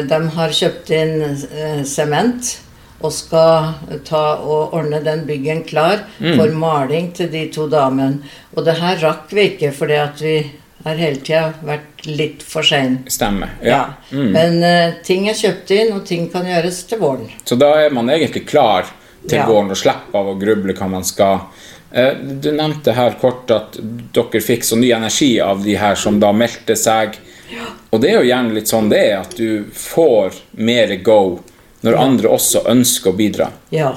de 0.09 0.19
har 0.37 0.55
kjøpt 0.59 0.91
inn 0.95 1.85
sement. 1.85 2.51
Og 3.03 3.13
skal 3.13 3.99
ta 4.07 4.23
og 4.39 4.75
ordne 4.77 5.03
den 5.05 5.25
byggen 5.27 5.65
klar 5.67 6.05
for 6.21 6.53
maling 6.55 7.11
til 7.17 7.29
de 7.33 7.47
to 7.53 7.67
damene. 7.69 8.23
Og 8.55 8.65
det 8.65 8.79
her 8.79 9.01
rakk 9.03 9.33
vi 9.35 9.49
ikke, 9.51 9.73
fordi 9.75 9.99
at 9.99 10.23
vi 10.23 10.37
har 10.85 10.95
hele 11.01 11.21
tida 11.25 11.53
vært 11.65 12.05
litt 12.05 12.43
for 12.45 12.63
sein. 12.65 12.99
Stemmer. 13.11 13.55
Ja. 13.65 13.69
Ja. 13.69 14.15
Mm. 14.15 14.31
Men 14.35 14.57
uh, 14.63 14.97
ting 15.05 15.27
er 15.29 15.37
kjøpt 15.37 15.71
inn, 15.75 15.93
og 15.97 16.05
ting 16.05 16.27
kan 16.33 16.45
gjøres 16.47 16.83
til 16.89 17.01
våren. 17.01 17.29
Så 17.43 17.57
da 17.59 17.71
er 17.85 17.89
man 17.95 18.09
egentlig 18.13 18.45
klar 18.47 18.85
til 19.27 19.39
Ja. 19.39 19.47
våren 19.49 19.71
og 19.73 19.77
slippe 19.81 20.13
av 20.17 20.27
å 20.29 20.37
gruble 20.39 20.73
hva 20.77 20.87
man 20.89 21.03
skal. 21.03 21.47
uh, 21.95 22.13
Du 22.41 22.51
nevnte 22.53 22.93
her 22.93 23.17
kort 23.21 23.49
at 23.51 23.79
dere 24.13 24.41
fikk 24.41 24.63
så 24.63 24.77
ny 24.77 24.91
energi 24.93 25.39
av 25.41 25.63
de 25.65 25.75
her 25.81 25.95
som 25.95 26.19
da 26.21 26.31
meldte 26.33 26.77
seg. 26.77 27.17
Og 27.93 28.01
det 28.01 28.09
er 28.11 28.17
jo 28.19 28.29
gjerne 28.29 28.53
litt 28.53 28.67
sånn 28.69 28.89
det 28.89 28.99
er, 29.09 29.19
at 29.21 29.35
du 29.37 29.65
får 29.71 30.33
mer 30.57 30.95
go 31.05 31.39
når 31.85 31.95
andre 32.01 32.29
også 32.33 32.63
ønsker 32.71 33.11
å 33.11 33.15
bidra. 33.15 33.45
Ja. 33.69 33.91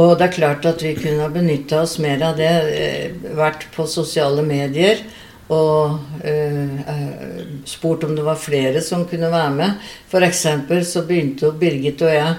Og 0.00 0.14
det 0.18 0.24
er 0.30 0.32
klart 0.32 0.64
at 0.66 0.80
vi 0.82 0.94
kunne 0.96 1.20
ha 1.20 1.28
benytta 1.28 1.82
oss 1.82 1.98
mer 2.00 2.22
av 2.24 2.38
det. 2.40 2.48
eh, 2.72 3.10
Vært 3.36 3.66
på 3.76 3.84
sosiale 3.86 4.40
medier 4.42 5.02
og 5.50 6.22
eh, 6.22 6.78
eh, 6.94 7.40
spurt 7.66 8.04
om 8.06 8.14
det 8.16 8.22
var 8.26 8.38
flere 8.38 8.80
som 8.86 9.02
kunne 9.10 9.30
være 9.32 9.50
med. 9.56 9.88
F.eks. 10.10 10.44
så 10.86 11.02
begynte 11.08 11.50
Birgit 11.58 12.02
og 12.06 12.12
jeg 12.14 12.36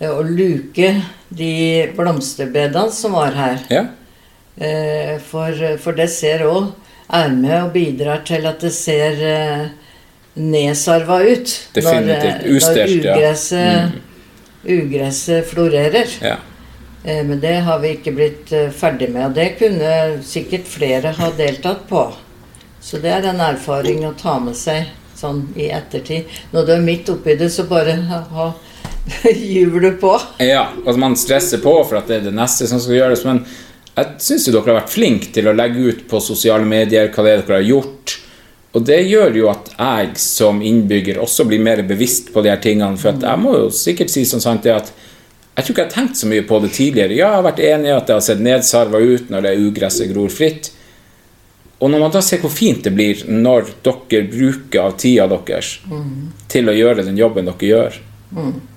eh, 0.00 0.10
å 0.12 0.20
luke 0.26 0.92
de 1.28 1.54
blomsterbedene 1.96 2.92
som 2.92 3.16
var 3.18 3.36
her. 3.38 3.64
Ja, 3.72 3.86
Eh, 4.60 5.14
For, 5.24 5.54
for 5.80 5.96
det 5.96 6.10
ser 6.12 6.42
òg 6.44 6.66
er 7.16 7.30
med 7.32 7.54
og 7.62 7.70
bidrar 7.72 8.20
til 8.28 8.44
at 8.44 8.60
det 8.60 8.72
ser 8.76 9.22
eh, 9.24 9.62
nedsarva 10.36 11.20
ut. 11.24 11.54
Definitivt. 11.72 12.10
Når, 12.10 12.18
ja. 12.20 12.34
når 12.34 12.58
ugresset, 12.58 13.06
ugresset, 13.06 13.94
ugresset 14.66 15.46
florerer. 15.48 16.12
ja. 16.20 16.36
Eh, 17.04 17.22
Men 17.24 17.40
det 17.40 17.54
har 17.64 17.78
vi 17.80 17.94
ikke 17.96 18.12
blitt 18.12 18.52
eh, 18.52 18.68
ferdig 18.70 19.08
med. 19.14 19.30
Og 19.30 19.34
det 19.38 19.54
kunne 19.62 19.94
sikkert 20.26 20.68
flere 20.68 21.14
ha 21.16 21.30
deltatt 21.38 21.86
på. 21.88 22.02
Så 22.80 22.98
det 22.98 23.12
er 23.12 23.28
en 23.30 23.42
erfaring 23.44 24.04
å 24.08 24.14
ta 24.16 24.38
med 24.40 24.56
seg 24.56 24.88
sånn 25.20 25.42
i 25.60 25.68
ettertid. 25.74 26.28
Når 26.54 26.66
du 26.66 26.72
er 26.74 26.84
midt 26.84 27.10
oppi 27.12 27.36
det, 27.36 27.50
så 27.52 27.66
bare 27.68 27.98
ha, 28.08 28.46
du 29.24 29.90
på. 30.00 30.14
Ja, 30.40 30.70
at 30.86 31.00
man 31.00 31.16
stresser 31.16 31.60
på 31.60 31.74
for 31.84 32.00
at 32.00 32.08
det 32.08 32.20
er 32.20 32.30
det 32.30 32.36
neste 32.36 32.68
som 32.70 32.80
skal 32.80 33.02
gjøres, 33.02 33.26
men 33.28 33.44
jeg 33.90 34.16
syns 34.22 34.48
dere 34.48 34.64
har 34.64 34.80
vært 34.80 34.94
flinke 34.94 35.32
til 35.34 35.50
å 35.50 35.56
legge 35.56 35.92
ut 35.92 36.02
på 36.08 36.22
sosiale 36.24 36.64
medier 36.64 37.10
hva 37.12 37.26
det 37.26 37.34
er 37.34 37.44
dere 37.44 37.60
har 37.60 37.68
gjort. 37.68 38.16
Og 38.70 38.84
det 38.86 39.00
gjør 39.10 39.34
jo 39.34 39.48
at 39.50 39.72
jeg 39.74 40.12
som 40.22 40.60
innbygger 40.62 41.18
også 41.20 41.44
blir 41.50 41.62
mer 41.62 41.82
bevisst 41.86 42.30
på 42.32 42.42
de 42.44 42.52
her 42.52 42.60
tingene. 42.62 42.96
For 43.00 43.18
jeg 43.18 43.42
må 43.42 43.56
jo 43.58 43.70
sikkert 43.74 44.12
si 44.12 44.22
sånn 44.28 44.44
sant 44.44 44.64
det 44.64 44.76
at 44.76 44.92
jeg 45.56 45.66
tror 45.66 45.74
ikke 45.74 45.82
jeg 45.82 45.90
har 45.90 45.96
tenkt 45.96 46.20
så 46.20 46.28
mye 46.30 46.44
på 46.46 46.60
det 46.62 46.70
tidligere. 46.72 47.16
Ja, 47.18 47.32
jeg 47.32 47.40
har 47.40 47.48
vært 47.50 47.64
enig 47.66 47.90
i 47.90 47.96
at 47.96 48.06
det 48.06 48.14
har 48.14 48.22
sett 48.24 48.44
nedsarva 48.44 49.00
ut 49.02 49.32
når 49.32 49.44
det 49.44 49.56
ugresset 49.66 50.12
gror 50.14 50.30
fritt. 50.32 50.70
Og 51.80 51.90
når 51.90 51.98
man 52.02 52.12
da 52.12 52.20
ser 52.20 52.38
hvor 52.42 52.52
fint 52.52 52.84
det 52.84 52.92
blir 52.92 53.22
når 53.28 53.70
dere 53.86 54.26
bruker 54.28 54.82
av 54.84 54.96
tida 55.00 55.26
deres 55.32 55.78
til 56.52 56.68
å 56.68 56.74
gjøre 56.76 57.06
den 57.06 57.16
jobben 57.18 57.48
dere 57.48 57.70
gjør 57.74 58.00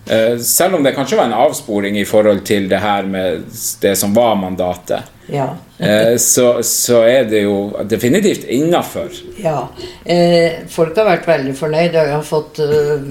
Eh, 0.10 0.38
Selv 0.42 0.76
om 0.76 0.84
det 0.84 0.96
kanskje 0.96 1.16
var 1.20 1.28
en 1.30 1.34
avsporing 1.38 1.96
i 2.00 2.06
forhold 2.10 2.40
til 2.46 2.66
det 2.72 2.80
her 2.82 3.04
med 3.06 3.44
det 3.82 3.92
som 3.98 4.14
var 4.16 4.34
mandatet, 4.36 5.04
Ja. 5.30 5.46
eh, 5.78 6.18
så, 6.18 6.58
så 6.64 7.04
er 7.06 7.24
det 7.30 7.44
jo 7.44 7.70
definitivt 7.86 8.44
innafor. 8.50 9.14
Ja. 9.38 9.68
Eh, 10.06 10.66
folk 10.68 10.98
har 10.98 11.06
vært 11.06 11.28
veldig 11.30 11.54
fornøyd, 11.56 11.94
og 11.94 12.02
jeg 12.02 12.16
har 12.16 12.24
fått 12.24 12.60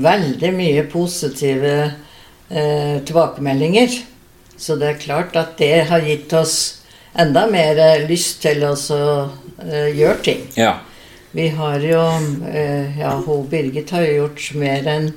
veldig 0.03 0.53
mye 0.57 0.83
positive 0.91 1.93
tilbakemeldinger. 3.07 3.95
Så 4.59 4.77
det 4.77 4.89
er 4.91 5.01
klart 5.01 5.37
at 5.41 5.57
det 5.59 5.87
har 5.89 6.01
gitt 6.05 6.33
oss 6.37 6.57
enda 7.19 7.47
mer 7.47 7.79
lyst 8.09 8.43
til 8.43 8.67
å 8.67 8.75
så, 9.63 9.89
gjør 9.95 10.23
ting. 10.25 10.47
Ja. 10.59 10.77
Vi 11.33 11.49
har 11.49 11.81
jo 11.81 12.01
uh, 12.01 12.99
Ja, 13.01 13.17
hun 13.27 13.49
Birgit 13.49 13.91
har 13.91 14.05
jo 14.05 14.23
gjort 14.23 14.51
mer 14.61 14.89
enn 14.97 15.13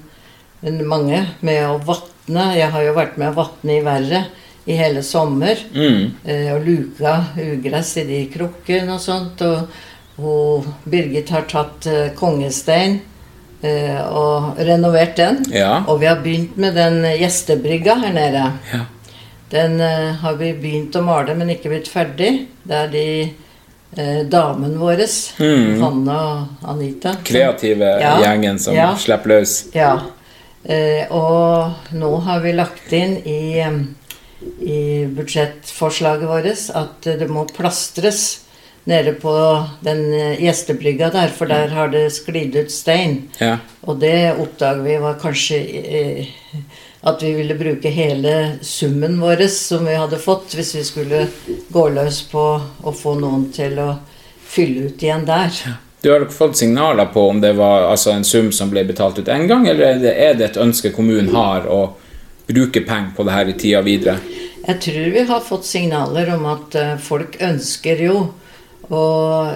en 0.66 0.80
mange 0.88 1.20
med 1.46 1.62
å 1.68 1.75
vatne. 1.86 2.48
Jeg 2.58 2.72
har 2.74 2.86
jo 2.88 2.96
vært 2.96 3.20
med 3.22 3.34
å 3.34 3.38
vatne 3.38 3.75
i 3.75 3.84
været 3.86 4.32
i 4.66 4.78
hele 4.80 5.04
sommer. 5.06 5.60
Mm. 5.75 6.16
Uh, 6.24 6.48
og 6.56 6.64
luka 6.66 7.18
ugress 7.44 7.98
i 8.02 8.06
de 8.08 8.24
krukkene 8.34 8.96
og 8.96 9.04
sånt. 9.04 9.44
Og, 9.46 9.68
hun 10.16 10.64
Birgit 10.88 11.28
har 11.36 11.44
tatt 11.52 11.84
kongestein 12.16 13.02
og 14.16 14.62
renovert 14.64 15.18
den. 15.20 15.42
Ja. 15.52 15.82
Og 15.92 15.98
vi 16.00 16.08
har 16.08 16.22
begynt 16.24 16.56
med 16.56 16.78
den 16.80 17.02
gjestebrygga 17.20 17.98
her 18.00 18.14
nede. 18.16 18.44
ja. 18.72 18.86
Den 19.52 19.75
har 20.22 20.38
vi 20.40 20.54
begynt 20.56 20.96
å 20.96 21.04
male, 21.04 21.36
men 21.36 21.52
ikke 21.52 21.74
blitt 21.74 21.92
ferdig. 21.92 22.30
Det 22.64 22.78
er 22.80 22.94
de 22.94 23.04
eh, 23.98 24.24
damene 24.30 24.78
våre, 24.78 25.08
Mm. 25.40 25.82
Hanne 25.82 26.16
og 26.16 26.70
Anita. 26.74 27.16
Kreative 27.24 28.00
Ja. 28.02 28.18
gjengen 28.22 28.60
som 28.60 28.75
Ja. 28.75 28.96
slipper 28.96 29.30
løs. 29.30 29.66
Ja. 29.74 30.00
Eh, 30.66 31.06
og 31.12 31.74
nå 31.94 32.22
har 32.24 32.40
vi 32.42 32.52
lagt 32.54 32.92
inn 32.94 33.18
i, 33.25 33.62
i 34.62 35.06
budsjettforslaget 35.06 36.28
vårt 36.28 36.70
at 36.75 37.02
det 37.20 37.28
må 37.30 37.46
plastres 37.54 38.42
nede 38.86 39.14
på 39.18 39.32
den 39.84 40.14
eh, 40.14 40.36
gjestebrygga 40.44 41.12
der, 41.14 41.28
for 41.34 41.50
der 41.50 41.68
har 41.74 41.88
det 41.90 42.12
sklidd 42.14 42.56
ut 42.56 42.72
stein. 42.72 43.30
Ja. 43.42 43.58
Og 43.88 44.00
det 44.00 44.36
oppdager 44.38 44.84
vi 44.86 44.98
var 45.02 45.16
kanskje 45.22 45.58
eh, 45.86 46.28
at 47.06 47.24
vi 47.24 47.32
ville 47.38 47.56
bruke 47.56 47.90
hele 47.94 48.58
summen 48.62 49.20
vår 49.22 49.48
som 49.54 49.86
vi 49.86 49.94
hadde 49.94 50.18
fått, 50.18 50.56
hvis 50.58 50.76
vi 50.76 50.84
skulle 50.84 51.28
gå 51.70 51.84
løs 51.94 52.24
på 52.32 52.46
å 52.82 52.94
få 52.94 53.14
noen 53.20 53.52
til 53.54 53.78
å 53.80 53.92
fylle 54.46 54.88
ut 54.90 55.04
igjen 55.04 55.28
der. 55.28 55.60
Du 56.02 56.10
har 56.12 56.26
fått 56.34 56.58
signaler 56.58 57.06
på 57.14 57.28
om 57.30 57.42
det 57.42 57.54
var 57.58 57.86
altså, 57.92 58.12
en 58.12 58.26
sum 58.26 58.50
som 58.54 58.72
ble 58.74 58.84
betalt 58.90 59.20
ut 59.22 59.30
én 59.30 59.46
gang, 59.50 59.68
eller 59.70 59.86
er 59.92 60.02
det, 60.02 60.16
er 60.18 60.34
det 60.40 60.48
et 60.50 60.60
ønske 60.62 60.94
kommunen 60.96 61.30
har 61.36 61.70
å 61.70 61.84
bruke 62.50 62.82
penger 62.86 63.14
på 63.18 63.26
det 63.26 63.38
her 63.38 63.54
i 63.54 63.56
tida 63.58 63.84
videre? 63.86 64.18
Jeg 64.66 64.82
tror 64.82 65.14
vi 65.14 65.28
har 65.30 65.46
fått 65.46 65.70
signaler 65.70 66.34
om 66.34 66.50
at 66.50 66.78
eh, 66.82 66.96
folk 67.02 67.38
ønsker 67.42 68.02
jo 68.02 68.18
å 68.94 69.06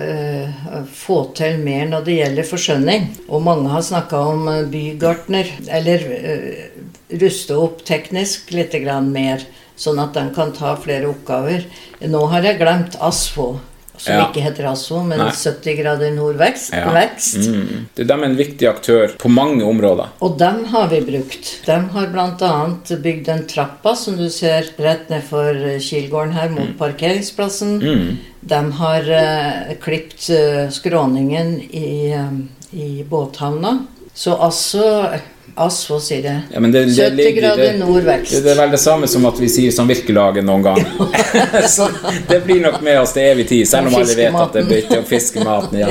eh, 0.01 0.49
få 0.93 1.19
til 1.37 1.59
mer 1.61 1.89
når 1.91 2.05
det 2.05 2.17
gjelder 2.17 2.47
forskjønning. 2.49 3.07
Og 3.29 3.43
mange 3.45 3.69
har 3.73 3.85
snakka 3.85 4.21
om 4.31 4.47
eh, 4.49 4.65
bygartner, 4.69 5.51
eller 5.79 6.05
eh, 6.17 6.68
ruste 7.09 7.57
opp 7.57 7.81
teknisk 7.87 8.51
litt 8.53 8.75
mer, 9.07 9.41
sånn 9.79 9.99
at 10.01 10.13
den 10.13 10.33
kan 10.35 10.53
ta 10.53 10.75
flere 10.77 11.09
oppgaver. 11.09 11.65
Nå 12.05 12.25
har 12.29 12.43
jeg 12.43 12.59
glemt 12.59 12.97
ASFO, 12.99 13.59
som 13.97 14.13
Ja. 14.13 14.27
ikke 14.27 14.41
heter 14.41 14.65
ASFO, 14.65 15.03
men 15.03 15.17
Nei. 15.19 15.31
70 15.31 15.75
grader 15.75 16.11
nordvekst. 16.11 16.73
Ja. 16.73 16.91
Vekst. 16.91 17.47
Mm. 17.47 17.87
De 17.95 18.03
er 18.03 18.23
en 18.23 18.35
viktig 18.35 18.67
aktør 18.67 19.17
på 19.17 19.29
mange 19.29 19.63
områder. 19.63 20.07
Og 20.21 20.37
dem 20.37 20.65
har 20.65 20.87
vi 20.87 21.01
brukt. 21.01 21.65
De 21.65 21.71
har 21.71 22.07
bl.a. 22.07 22.77
bygd 22.89 23.25
den 23.25 23.45
trappa 23.47 23.95
som 23.95 24.15
du 24.17 24.29
ser 24.29 24.63
rett 24.77 25.09
nedfor 25.09 25.79
Kilgården 25.79 26.33
her, 26.33 26.49
mot 26.49 26.77
parkeringsplassen. 26.77 27.79
Mm. 27.81 28.17
De 28.41 28.71
har 28.71 29.01
uh, 29.01 29.75
klipt 29.81 30.29
uh, 30.29 30.69
skråningen 30.71 31.59
i, 31.71 32.13
um, 32.15 32.47
i 32.71 33.03
båthavna. 33.03 33.85
Så 34.13 34.35
altså 34.35 35.19
Asfo, 35.55 35.99
sier 35.99 36.21
det. 36.23 36.35
Ja, 36.53 36.59
men 36.59 36.71
det, 36.71 36.85
det 36.85 36.95
70 36.95 37.15
ligger- 37.15 37.41
grader 37.41 37.63
det- 37.63 37.79
nordvekst. 37.79 38.31
Det, 38.35 38.43
det 38.45 38.51
er 38.51 38.59
vel 38.61 38.71
det 38.71 38.79
samme 38.79 39.07
som 39.07 39.25
at 39.29 39.39
vi 39.39 39.49
sier 39.49 39.71
samvirkelaget 39.75 40.45
noen 40.45 40.63
gang. 40.63 40.83
så 41.75 41.89
det 42.29 42.41
blir 42.45 42.61
nok 42.63 42.81
med 42.85 42.99
oss 43.01 43.13
til 43.17 43.23
evig 43.31 43.47
tid, 43.49 43.65
selv 43.67 43.87
om 43.91 43.95
alle 44.01 44.15
vet 44.17 44.35
at 44.43 44.53
det 44.57 44.63
er 44.65 44.69
bytte 44.73 44.99
og 45.01 45.07
fiskematen. 45.09 45.79
Ja. 45.81 45.89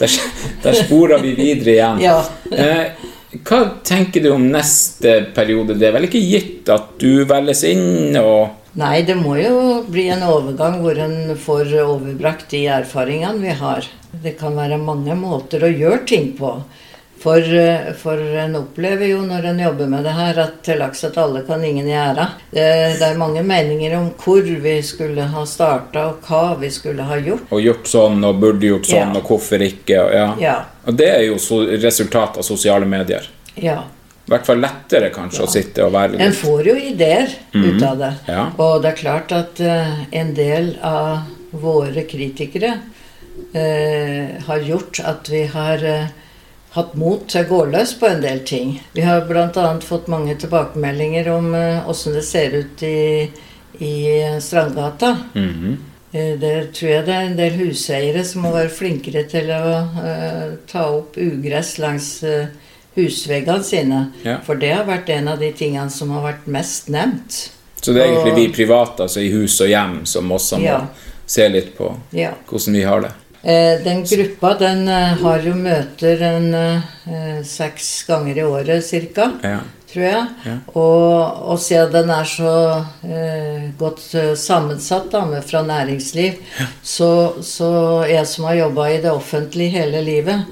Der, 0.00 0.18
der 0.64 0.78
sporer 0.84 1.18
vi 1.22 1.34
videre 1.38 1.74
igjen. 1.76 2.00
Ja. 2.04 2.18
Eh, 2.50 3.08
hva 3.46 3.60
tenker 3.86 4.24
du 4.24 4.32
om 4.34 4.48
neste 4.50 5.20
periode? 5.36 5.76
Det 5.78 5.86
er 5.86 5.92
vel 5.98 6.08
ikke 6.08 6.22
gitt 6.22 6.70
at 6.74 6.96
du 6.98 7.24
velges 7.30 7.62
inn 7.68 8.16
og 8.22 8.56
Nei, 8.78 9.00
det 9.02 9.16
må 9.18 9.32
jo 9.34 9.80
bli 9.90 10.04
en 10.14 10.20
overgang 10.22 10.76
hvor 10.78 10.94
en 11.02 11.32
får 11.42 11.72
overbrakt 11.82 12.52
de 12.52 12.60
erfaringene 12.70 13.42
vi 13.42 13.54
har. 13.58 13.82
Det 14.22 14.36
kan 14.38 14.54
være 14.54 14.78
mange 14.78 15.16
måter 15.18 15.64
å 15.66 15.70
gjøre 15.74 16.04
ting 16.06 16.28
på. 16.38 16.52
For, 17.20 17.36
eh, 17.58 17.92
for 18.00 18.16
en 18.16 18.56
opplever 18.56 19.10
jo 19.10 19.20
når 19.28 19.50
en 19.50 19.58
jobber 19.60 19.90
med 19.92 20.06
det 20.08 20.12
her, 20.16 20.38
at 20.40 20.62
til 20.64 20.78
laks 20.80 21.04
at 21.04 21.18
alle 21.20 21.42
kan 21.44 21.64
ingen 21.64 21.88
gjøre. 21.90 22.26
Det, 22.48 22.64
det 22.96 23.04
er 23.10 23.20
mange 23.20 23.42
meninger 23.44 23.96
om 23.98 24.06
hvor 24.22 24.40
vi 24.40 24.78
skulle 24.86 25.26
ha 25.34 25.44
starta, 25.44 26.06
og 26.14 26.24
hva 26.24 26.56
vi 26.62 26.70
skulle 26.72 27.04
ha 27.04 27.18
gjort. 27.20 27.44
og 27.52 27.60
gjort 27.60 27.90
sånn 27.92 28.24
og 28.24 28.40
burde 28.40 28.70
gjort 28.70 28.88
sånn 28.88 29.12
Ja. 29.12 29.20
og 29.20 29.28
hvorfor 29.28 29.60
ikke. 29.66 29.98
Og, 30.00 30.14
ja. 30.16 30.28
Ja. 30.40 30.56
og 30.86 30.96
det 30.96 31.10
er 31.12 31.24
jo 31.26 31.36
så, 31.36 31.60
resultat 31.82 32.40
av 32.40 32.46
sosiale 32.46 32.88
medier. 32.88 33.28
ja. 33.56 33.82
I 34.20 34.30
hvert 34.30 34.46
fall 34.46 34.60
lettere 34.62 35.08
kanskje 35.10 35.42
å 35.42 35.48
sitte 35.50 35.82
og 35.82 35.90
være 35.90 36.12
litt 36.12 36.20
En 36.22 36.34
får 36.38 36.66
jo 36.68 36.74
ideer 36.78 37.32
ut 37.50 37.82
av 37.82 37.96
det. 37.98 38.10
Ja. 38.30 38.44
Og 38.62 38.76
det 38.84 38.92
er 38.92 38.98
klart 39.00 39.32
at 39.34 39.58
uh, 39.58 39.96
en 40.14 40.30
del 40.36 40.68
av 40.86 41.24
våre 41.50 42.04
kritikere 42.06 42.76
uh, 42.78 44.38
har 44.46 44.68
gjort 44.68 45.00
at 45.02 45.32
vi 45.32 45.40
har 45.50 45.82
eh, 45.82 46.12
hatt 46.70 46.94
mot 46.94 47.28
til 47.28 47.44
å 47.44 47.48
gå 47.48 47.60
løs 47.72 47.94
på 47.98 48.06
en 48.06 48.20
del 48.22 48.40
ting. 48.46 48.76
Vi 48.92 49.02
har 49.02 49.24
bl.a. 49.26 49.80
fått 49.82 50.06
mange 50.08 50.36
tilbakemeldinger 50.38 51.28
om 51.32 51.54
åssen 51.90 52.14
det 52.14 52.22
ser 52.22 52.54
ut 52.54 52.82
i, 52.82 53.30
i 53.78 53.94
Strandgata. 54.40 55.16
Mm 55.34 55.48
-hmm. 55.54 55.76
Der 56.12 56.64
tror 56.74 56.90
jeg 56.90 57.06
det 57.06 57.14
er 57.14 57.26
en 57.26 57.36
del 57.36 57.52
huseiere 57.52 58.24
som 58.24 58.42
må 58.42 58.50
være 58.50 58.72
flinkere 58.74 59.22
til 59.30 59.50
å 59.54 59.62
uh, 59.78 60.56
ta 60.66 60.88
opp 60.90 61.14
ugress 61.16 61.76
langs 61.78 62.08
uh, 62.26 62.46
husveggene 62.98 63.62
sine. 63.62 64.00
Ja. 64.26 64.40
For 64.42 64.58
det 64.58 64.72
har 64.74 64.88
vært 64.88 65.12
en 65.14 65.28
av 65.28 65.38
de 65.38 65.52
tingene 65.54 65.90
som 65.90 66.10
har 66.10 66.24
vært 66.26 66.48
mest 66.50 66.90
nevnt. 66.90 67.38
Så 67.80 67.94
det 67.94 68.02
er 68.02 68.10
egentlig 68.10 68.32
Og- 68.32 68.38
vi 68.38 68.48
private, 68.52 69.02
altså 69.02 69.20
i 69.20 69.30
hus 69.30 69.60
og 69.60 69.68
hjem, 69.68 70.06
som 70.06 70.32
også 70.32 70.58
må 70.58 70.64
Ja. 70.64 70.80
se 71.26 71.48
litt 71.48 71.78
på 71.78 71.96
Ja. 72.12 72.32
hvordan 72.48 72.72
vi 72.74 72.82
har 72.82 73.00
det. 73.00 73.12
Eh, 73.42 73.80
Den 73.84 74.04
gruppa 74.04 74.54
den 74.60 74.88
eh, 74.88 75.16
har 75.22 75.44
jo 75.44 75.54
møter 75.56 76.22
en 76.28 76.54
eh, 76.54 77.42
seks 77.46 78.02
ganger 78.08 78.36
i 78.36 78.44
året 78.44 78.84
ca. 78.84 79.30
Ja. 79.42 79.60
tror 79.90 80.04
jeg. 80.04 80.26
Ja. 80.44 80.56
Og, 80.78 81.38
og 81.50 81.58
siden 81.58 81.90
den 81.94 82.12
er 82.14 82.28
så 82.28 82.52
eh, 83.02 83.70
godt 83.80 84.02
sammensatt 84.38 85.08
da, 85.10 85.24
med 85.26 85.42
fra 85.42 85.62
næringsliv, 85.66 86.36
så, 86.82 87.40
så 87.42 87.70
jeg 88.06 88.28
som 88.28 88.44
har 88.50 88.60
jobba 88.60 88.90
i 88.92 89.00
det 89.02 89.10
offentlige 89.10 89.80
hele 89.80 90.04
livet, 90.04 90.44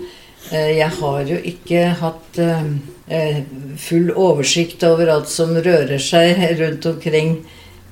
eh, 0.51 0.73
jeg 0.81 0.91
har 0.99 1.21
jo 1.29 1.39
ikke 1.53 1.85
hatt 2.01 2.41
eh, 2.41 3.39
full 3.79 4.11
oversikt 4.17 4.83
over 4.89 5.13
alt 5.13 5.29
som 5.31 5.55
rører 5.55 6.01
seg 6.03 6.41
rundt 6.65 6.89
omkring 6.89 7.37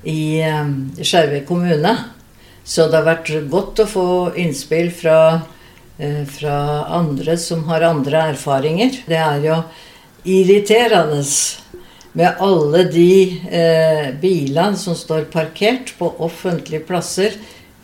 i 0.08 0.40
eh, 0.40 0.76
Skjervøy 1.04 1.44
kommune. 1.46 1.94
Så 2.66 2.88
det 2.90 2.98
har 2.98 3.06
vært 3.06 3.30
godt 3.50 3.84
å 3.84 3.86
få 3.86 4.06
innspill 4.42 4.90
fra, 4.90 5.42
eh, 5.98 6.24
fra 6.26 6.56
andre 6.98 7.36
som 7.38 7.64
har 7.70 7.86
andre 7.86 8.32
erfaringer. 8.34 9.02
Det 9.06 9.20
er 9.22 9.40
jo 9.44 9.60
irriterende 10.26 11.22
med 12.16 12.40
alle 12.40 12.84
de 12.90 13.40
eh, 13.50 14.10
bilene 14.20 14.76
som 14.76 14.96
står 14.98 15.28
parkert 15.30 15.94
på 15.98 16.10
offentlige 16.18 16.82
plasser 16.88 17.36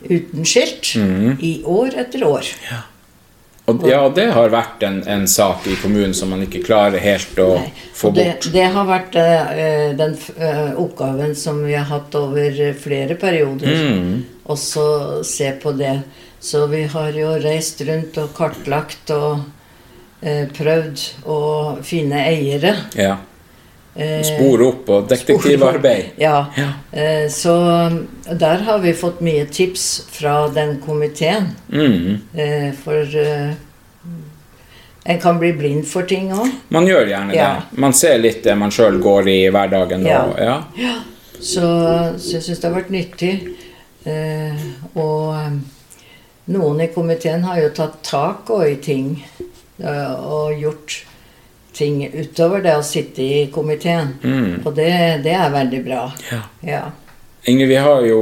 uten 0.03 0.43
skilt 0.43 0.95
i 1.39 1.61
år 1.63 1.95
etter 2.03 2.25
år. 2.27 2.49
Og 3.65 3.85
ja, 3.87 4.01
det 4.11 4.25
har 4.35 4.49
vært 4.51 4.83
en, 4.83 4.97
en 5.07 5.23
sak 5.29 5.67
i 5.71 5.77
kommunen 5.79 6.11
som 6.17 6.33
man 6.33 6.41
ikke 6.43 6.59
klarer 6.65 6.99
helt 6.99 7.37
å 7.39 7.53
Nei, 7.61 7.69
få 7.95 8.09
bort. 8.11 8.17
det, 8.17 8.25
bort. 8.33 8.47
det 8.51 8.65
har 8.75 8.89
vært 8.89 9.15
uh, 9.15 9.93
den 10.01 10.17
uh, 10.35 10.81
oppgaven 10.83 11.31
som 11.39 11.61
vi 11.63 11.77
har 11.77 11.87
hatt 11.87 12.17
over 12.19 12.59
flere 12.75 13.15
perioder. 13.19 13.79
Mm. 13.87 14.17
Også 14.51 14.85
se 15.23 15.53
på 15.63 15.71
det. 15.79 15.95
Så 16.43 16.65
vi 16.67 16.83
har 16.91 17.15
jo 17.15 17.37
reist 17.39 17.79
rundt 17.87 18.19
og 18.19 18.33
kartlagt 18.35 19.13
og 19.15 19.45
uh, 19.47 20.45
prøvd 20.59 21.05
å 21.31 21.39
finne 21.87 22.25
eiere. 22.33 22.75
Ja. 22.99 23.15
Eh, 23.95 24.23
Spore 24.25 24.65
opp 24.71 24.87
og 24.89 25.09
detektivarbeid. 25.11 26.13
Ja. 26.23 26.45
Ja. 26.57 26.69
Eh, 26.91 27.27
så 27.29 27.53
der 28.39 28.63
har 28.65 28.79
vi 28.81 28.93
fått 28.97 29.19
mye 29.21 29.45
tips 29.45 30.05
fra 30.11 30.47
den 30.55 30.79
komiteen. 30.81 31.51
Mm. 31.69 32.17
Eh, 32.33 32.71
for 32.83 33.05
en 35.05 35.19
kan 35.21 35.39
bli 35.39 35.51
blind 35.53 35.85
for 35.87 36.03
ting 36.07 36.31
òg. 36.33 36.49
Man 36.71 36.87
gjør 36.87 37.07
gjerne 37.11 37.35
Ja. 37.35 37.49
det. 37.71 37.77
Man 37.79 37.93
ser 37.93 38.17
litt 38.17 38.43
det 38.43 38.55
man 38.57 38.71
sjøl 38.71 39.01
går 39.03 39.27
i 39.29 39.39
hverdagen. 39.51 40.05
Ja. 40.07 40.21
Og, 40.23 40.39
ja. 40.39 40.63
Så, 41.39 41.61
så 42.17 42.37
jeg 42.37 42.43
syns 42.45 42.59
det 42.61 42.69
har 42.69 42.77
vært 42.79 42.93
nyttig. 42.93 43.33
Eh, 44.07 44.63
og 44.95 45.35
noen 46.53 46.81
i 46.81 46.87
komiteen 46.95 47.43
har 47.43 47.59
jo 47.61 47.69
tatt 47.75 47.99
tak 48.03 48.49
også 48.49 48.71
i 48.71 48.75
ting. 48.83 49.23
og 49.83 50.53
gjort 50.61 51.03
ting 51.73 52.03
utover 52.13 52.61
det 52.63 52.75
å 52.77 52.83
sitte 52.85 53.23
i 53.23 53.45
komiteen. 53.53 54.15
Mm. 54.23 54.61
Og 54.63 54.73
det, 54.77 54.91
det 55.25 55.33
er 55.37 55.53
veldig 55.53 55.81
bra. 55.85 56.03
Ja. 56.31 56.41
Ja. 56.67 56.83
Ingrid, 57.45 57.67
vi 57.67 57.75
har 57.75 58.05
jo, 58.07 58.19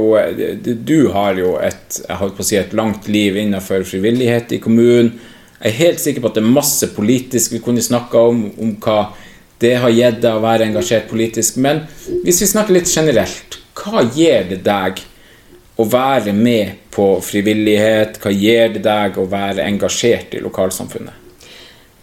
du 0.82 0.96
har 1.14 1.38
jo 1.38 1.54
et, 1.62 2.00
jeg 2.08 2.18
holdt 2.18 2.34
på 2.38 2.42
å 2.42 2.46
si, 2.48 2.56
et 2.58 2.72
langt 2.74 3.06
liv 3.06 3.36
innenfor 3.38 3.84
frivillighet 3.86 4.56
i 4.56 4.58
kommunen. 4.62 5.12
Jeg 5.62 5.70
er 5.70 5.78
helt 5.78 6.02
sikker 6.02 6.24
på 6.24 6.32
at 6.32 6.40
det 6.40 6.42
er 6.42 6.54
masse 6.56 6.88
politisk 6.96 7.54
vi 7.54 7.62
kunne 7.62 7.84
snakka 7.84 8.24
om, 8.32 8.48
om 8.58 8.72
hva 8.82 9.12
det 9.62 9.76
har 9.78 9.94
gitt 9.94 10.18
deg 10.24 10.34
å 10.34 10.42
være 10.42 10.66
engasjert 10.66 11.06
politisk. 11.10 11.60
Men 11.62 11.84
hvis 12.24 12.42
vi 12.42 12.50
snakker 12.50 12.74
litt 12.74 12.90
generelt, 12.90 13.60
hva 13.78 14.02
gir 14.02 14.48
det 14.50 14.64
deg 14.66 15.04
å 15.78 15.86
være 15.86 16.34
med 16.34 16.80
på 16.90 17.12
frivillighet? 17.22 18.18
Hva 18.18 18.34
gir 18.34 18.74
det 18.74 18.82
deg 18.88 19.22
å 19.22 19.30
være 19.30 19.62
engasjert 19.70 20.34
i 20.34 20.42
lokalsamfunnet? 20.42 21.21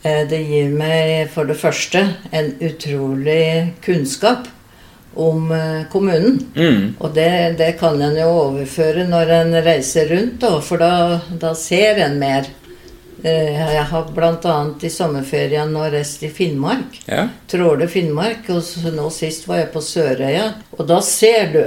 Eh, 0.03 0.23
Det 0.29 0.39
gir 0.47 0.69
meg 0.71 1.29
for 1.33 1.45
det 1.49 1.57
første 1.59 2.05
en 2.31 2.53
utrolig 2.63 3.73
kunnskap 3.83 4.47
om 5.19 5.51
eh, 5.51 5.81
kommunen. 5.91 6.37
Mm. 6.55 6.95
Og 6.99 7.11
det, 7.15 7.57
det 7.59 7.73
kan 7.81 7.99
en 8.01 8.15
jo 8.19 8.29
overføre 8.45 9.07
når 9.09 9.33
en 9.41 9.57
reiser 9.65 10.07
rundt, 10.13 10.45
for 10.63 10.79
da, 10.79 11.19
da 11.41 11.51
ser 11.57 11.99
en 12.05 12.15
mer. 12.21 12.47
Eh, 13.23 13.59
Jeg 13.75 13.83
har 13.91 14.07
bl.a. 14.15 14.55
i 14.79 14.89
sommerferien 14.93 15.73
nå 15.75 15.89
reist 15.91 16.23
i 16.23 16.29
Finnmark. 16.31 17.01
Ja. 17.09 17.25
Tråle 17.51 17.89
Finnmark, 17.91 18.47
og 18.55 18.63
nå 18.95 19.09
sist 19.11 19.47
var 19.49 19.65
jeg 19.65 19.71
på 19.73 19.83
Sørøya. 19.83 20.53
Og 20.77 20.87
da 20.87 21.01
ser 21.03 21.51
du. 21.51 21.63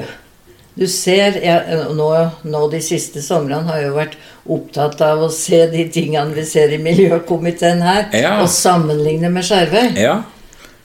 Du 0.74 0.86
ser 0.88 1.36
jeg, 1.36 1.78
nå, 1.92 2.08
nå 2.48 2.60
de 2.72 2.78
siste 2.80 3.20
somrene 3.24 3.66
har 3.68 3.80
jeg 3.82 3.90
jo 3.90 3.96
vært 3.98 4.14
opptatt 4.48 5.02
av 5.04 5.20
å 5.26 5.28
se 5.32 5.66
de 5.72 5.84
tingene 5.92 6.32
vi 6.32 6.44
ser 6.48 6.72
i 6.72 6.78
miljøkomiteen 6.80 7.82
her, 7.84 8.06
Ja. 8.16 8.38
og 8.40 8.48
sammenligne 8.48 9.28
med 9.30 9.44
Skjervøy. 9.44 9.98
Ja. 10.00 10.22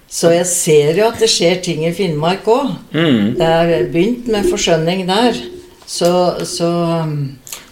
Så 0.08 0.32
jeg 0.32 0.46
ser 0.48 1.00
jo 1.00 1.08
at 1.08 1.20
det 1.20 1.30
skjer 1.32 1.62
ting 1.64 1.86
i 1.88 1.94
Finnmark 1.96 2.46
òg. 2.48 2.76
Mm. 2.96 3.34
Det 3.40 3.48
er 3.48 3.88
begynt 3.92 4.28
med 4.32 4.48
forskjønning 4.52 5.06
der. 5.08 5.40
Så, 5.88 6.12
så 6.48 6.70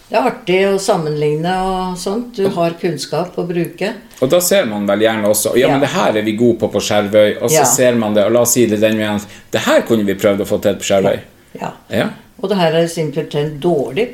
det 0.08 0.16
er 0.16 0.28
artig 0.30 0.58
å 0.70 0.74
sammenligne 0.80 1.52
og 1.66 1.96
sånt. 2.00 2.36
Du 2.36 2.48
har 2.56 2.76
kunnskap 2.80 3.36
å 3.40 3.44
bruke. 3.48 3.92
Og 4.20 4.30
da 4.32 4.40
ser 4.40 4.64
man 4.68 4.84
vel 4.88 5.04
gjerne 5.04 5.28
også 5.28 5.52
Ja, 5.60 5.68
men 5.72 5.82
det 5.84 5.92
her 5.92 6.16
er 6.16 6.24
vi 6.24 6.36
gode 6.36 6.60
på 6.62 6.70
på 6.72 6.80
Skjervøy. 6.80 7.38
Og 7.42 7.50
så 7.52 7.64
ser 7.68 7.96
man 8.00 8.14
det, 8.16 8.24
og 8.24 8.32
la 8.36 8.44
oss 8.46 8.54
si 8.56 8.64
det 8.68 8.80
den 8.80 8.96
veien 9.00 9.20
Det 9.52 9.64
her 9.66 9.82
kunne 9.88 10.06
vi 10.08 10.16
prøvd 10.16 10.44
å 10.44 10.48
få 10.48 10.60
til 10.64 10.78
på 10.80 10.88
Skjervøy. 10.88 11.18
Ja. 11.54 11.72
Ja. 11.92 12.08
Og 12.42 12.50
det 12.50 12.58
her 12.60 12.76
er 12.76 12.88
simpelthen 12.90 13.56
dårlig 13.62 14.08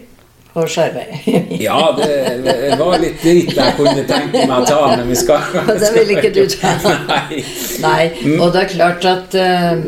på 0.53 0.65
Skjervøy. 0.69 1.13
Ja, 1.67 1.79
det, 1.97 2.77
var 2.79 2.99
litt 3.01 3.23
dritt 3.23 3.55
jeg 3.57 3.77
kunne 3.79 4.05
tenke 4.09 4.45
meg 4.49 4.59
å 4.59 4.67
ta, 4.69 4.81
men 4.97 5.09
vi 5.09 5.17
skal 5.19 5.47
Det 5.83 5.93
vil 5.97 6.13
ikke 6.17 6.33
du 6.35 6.43
ta. 6.53 6.75
Nei. 7.13 7.45
Nei, 7.85 8.05
og 8.39 8.53
det 8.55 8.67
er 8.67 8.75
klart 8.75 9.09
at, 9.09 9.39
eh, 9.39 9.87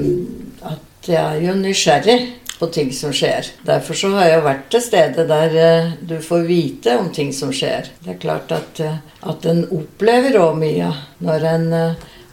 at 0.70 1.10
jeg 1.10 1.20
er 1.20 1.44
jo 1.44 1.58
nysgjerrig 1.60 2.18
på 2.54 2.70
ting 2.72 2.92
som 2.96 3.12
skjer. 3.12 3.50
Derfor 3.66 3.98
så 3.98 4.12
har 4.14 4.30
jeg 4.30 4.44
vært 4.46 4.66
til 4.72 4.84
stede 4.84 5.26
der 5.28 5.58
eh, 5.60 5.92
du 6.00 6.16
får 6.24 6.48
vite 6.48 6.96
om 7.00 7.12
ting 7.14 7.34
som 7.36 7.52
skjer. 7.54 7.90
Det 8.04 8.14
er 8.16 8.20
klart 8.22 8.54
at, 8.54 8.80
eh, 8.80 8.98
at 9.28 9.48
en 9.50 9.64
opplever 9.74 10.38
òg 10.40 10.58
mye 10.62 10.90
når 11.24 11.48
en 11.52 11.70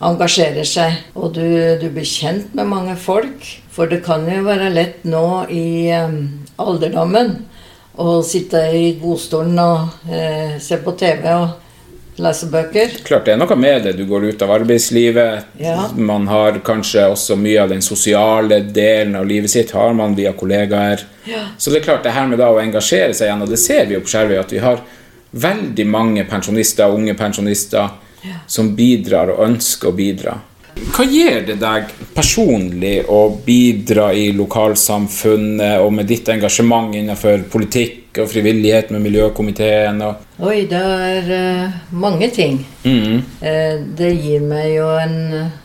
engasjerer 0.01 0.67
seg. 0.67 0.99
Og 1.15 1.33
du, 1.37 1.45
du 1.81 1.87
blir 1.93 2.07
kjent 2.07 2.55
med 2.57 2.69
mange 2.69 2.97
folk. 2.99 3.45
For 3.71 3.89
det 3.91 4.01
kan 4.05 4.27
jo 4.27 4.43
være 4.45 4.71
lett 4.73 5.05
nå 5.07 5.25
i 5.53 5.91
alderdommen 6.61 7.35
å 8.01 8.21
sitte 8.25 8.61
i 8.75 8.93
godstolen 8.99 9.59
og 9.59 10.11
eh, 10.11 10.55
se 10.63 10.77
på 10.81 10.93
TV 10.99 11.27
og 11.35 12.21
lese 12.21 12.47
bøker. 12.51 12.93
Klart 13.05 13.27
det 13.27 13.33
er 13.35 13.39
noe 13.41 13.57
med 13.59 13.85
det. 13.85 13.93
Du 13.97 14.05
går 14.09 14.29
ut 14.31 14.43
av 14.45 14.53
arbeidslivet. 14.57 15.51
Ja. 15.61 15.77
Man 15.95 16.27
har 16.31 16.59
kanskje 16.65 17.07
også 17.11 17.37
mye 17.39 17.63
av 17.63 17.71
den 17.71 17.83
sosiale 17.85 18.61
delen 18.67 19.15
av 19.19 19.27
livet 19.27 19.51
sitt 19.53 19.73
har 19.75 19.95
man 19.97 20.15
via 20.17 20.33
kollegaer. 20.37 21.05
Ja. 21.29 21.45
Så 21.57 21.71
det 21.71 21.81
er 21.81 21.89
klart 21.89 22.07
det 22.07 22.15
her 22.15 22.27
med 22.29 22.41
da 22.41 22.51
å 22.51 22.61
engasjere 22.61 23.15
seg 23.15 23.29
igjen, 23.29 23.45
og 23.45 23.51
det 23.51 23.61
ser 23.61 23.87
vi 23.87 23.97
jo 23.97 24.03
på 24.05 24.13
Skjervøy, 24.13 24.37
at 24.41 24.55
vi 24.55 24.63
har 24.63 24.83
veldig 25.31 25.87
mange 25.87 26.25
pensjonister, 26.27 26.91
unge 26.91 27.15
pensjonister, 27.17 27.95
som 28.47 28.73
bidrar 28.75 29.33
og 29.33 29.45
ønsker 29.47 29.91
å 29.91 29.97
bidra. 29.97 30.37
Hva 30.71 31.03
gir 31.05 31.43
det 31.45 31.57
deg 31.61 31.89
personlig 32.15 33.01
å 33.11 33.25
bidra 33.45 34.11
i 34.17 34.31
lokalsamfunnet 34.33 35.81
og 35.83 35.91
med 35.93 36.07
ditt 36.09 36.29
engasjement 36.31 36.95
innenfor 36.95 37.43
politikk 37.51 38.21
og 38.23 38.29
frivillighet 38.31 38.89
med 38.95 39.03
miljøkomiteen? 39.03 39.99
Og 40.07 40.47
Oi, 40.47 40.63
det 40.71 40.79
er 40.81 41.29
uh, 41.29 41.81
mange 41.91 42.31
ting. 42.33 42.63
mm, 42.83 43.19
Uh, 43.41 43.81
det 43.97 44.11
gir 44.21 44.41
meg 44.45 44.75
jo 44.75 44.87
en 44.95 45.15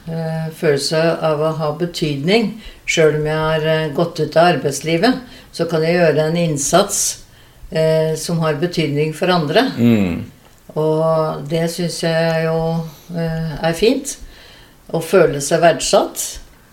uh, 0.09 0.47
følelse 0.57 1.01
av 1.29 1.43
å 1.45 1.53
ha 1.61 1.71
betydning. 1.79 2.55
Sjøl 2.85 3.21
om 3.21 3.29
jeg 3.31 3.37
har 3.37 3.95
gått 3.95 4.21
ut 4.21 4.37
av 4.37 4.57
arbeidslivet, 4.57 5.23
så 5.53 5.67
kan 5.71 5.85
jeg 5.85 5.97
gjøre 5.97 6.29
en 6.29 6.39
innsats 6.39 7.27
eh, 7.71 8.15
som 8.19 8.39
har 8.39 8.61
betydning 8.61 9.15
for 9.15 9.33
andre. 9.33 9.71
mm, 9.77 10.25
Og 10.77 11.45
det 11.49 11.67
syns 11.73 12.03
jeg 12.05 12.45
jo 12.45 12.59
eh, 13.17 13.53
er 13.65 13.77
fint. 13.77 14.17
Å 14.93 15.01
føle 15.03 15.41
seg 15.45 15.63
verdsatt. 15.65 16.25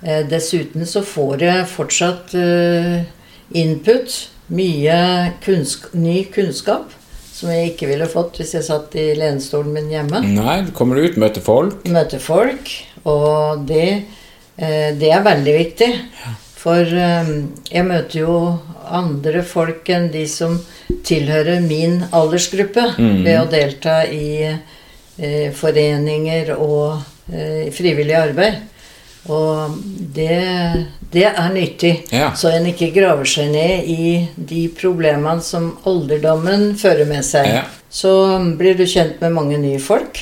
Eh, 0.04 0.26
dessuten 0.28 0.84
så 0.90 1.06
får 1.08 1.46
jeg 1.46 1.70
fortsatt 1.72 2.36
eh, 2.38 3.06
input. 3.56 4.18
Mye 4.54 4.98
kunnsk 5.42 5.94
ny 5.96 6.26
kunnskap 6.34 6.92
som 7.34 7.50
jeg 7.50 7.72
ikke 7.72 7.88
ville 7.90 8.06
fått 8.12 8.38
hvis 8.42 8.52
jeg 8.58 8.66
satt 8.68 8.94
i 9.00 9.08
lenestolen 9.18 9.72
min 9.74 9.88
hjemme. 9.90 10.20
Nei, 10.36 10.60
du 10.68 10.74
kommer 10.76 11.00
ut, 11.00 11.16
møter 11.18 11.42
folk. 11.42 11.80
Møter 11.90 12.22
folk. 12.22 12.70
Og 13.10 13.64
det, 13.68 13.88
det 15.00 15.10
er 15.10 15.26
veldig 15.26 15.56
viktig. 15.58 15.90
For 16.64 16.80
eh, 16.88 17.32
jeg 17.74 17.86
møter 17.88 18.22
jo 18.24 18.36
andre 18.88 19.42
folk 19.48 19.90
enn 19.92 20.10
de 20.14 20.24
som 20.32 20.58
tilhører 21.04 21.64
min 21.64 22.02
aldersgruppe, 22.16 22.86
ved 22.98 23.36
å 23.42 23.48
delta 23.52 24.02
i 24.08 24.48
eh, 24.48 25.50
foreninger 25.56 26.54
og 26.56 27.02
eh, 27.34 27.68
frivillig 27.76 28.16
arbeid. 28.16 28.62
Og 29.32 29.76
det, 30.16 30.40
det 31.14 31.26
er 31.30 31.54
nyttig, 31.56 31.94
Ja. 32.12 32.34
så 32.36 32.52
en 32.52 32.66
ikke 32.68 32.90
graver 32.96 33.28
seg 33.30 33.54
ned 33.54 33.88
i 33.88 34.28
de 34.36 34.66
problemene 34.76 35.40
som 35.44 35.70
alderdommen 35.88 36.74
fører 36.80 37.08
med 37.08 37.24
seg. 37.28 37.48
Ja. 37.48 37.64
Så 37.94 38.12
blir 38.60 38.76
du 38.76 38.84
kjent 38.90 39.22
med 39.24 39.32
mange 39.36 39.60
nye 39.64 39.80
folk. 39.80 40.20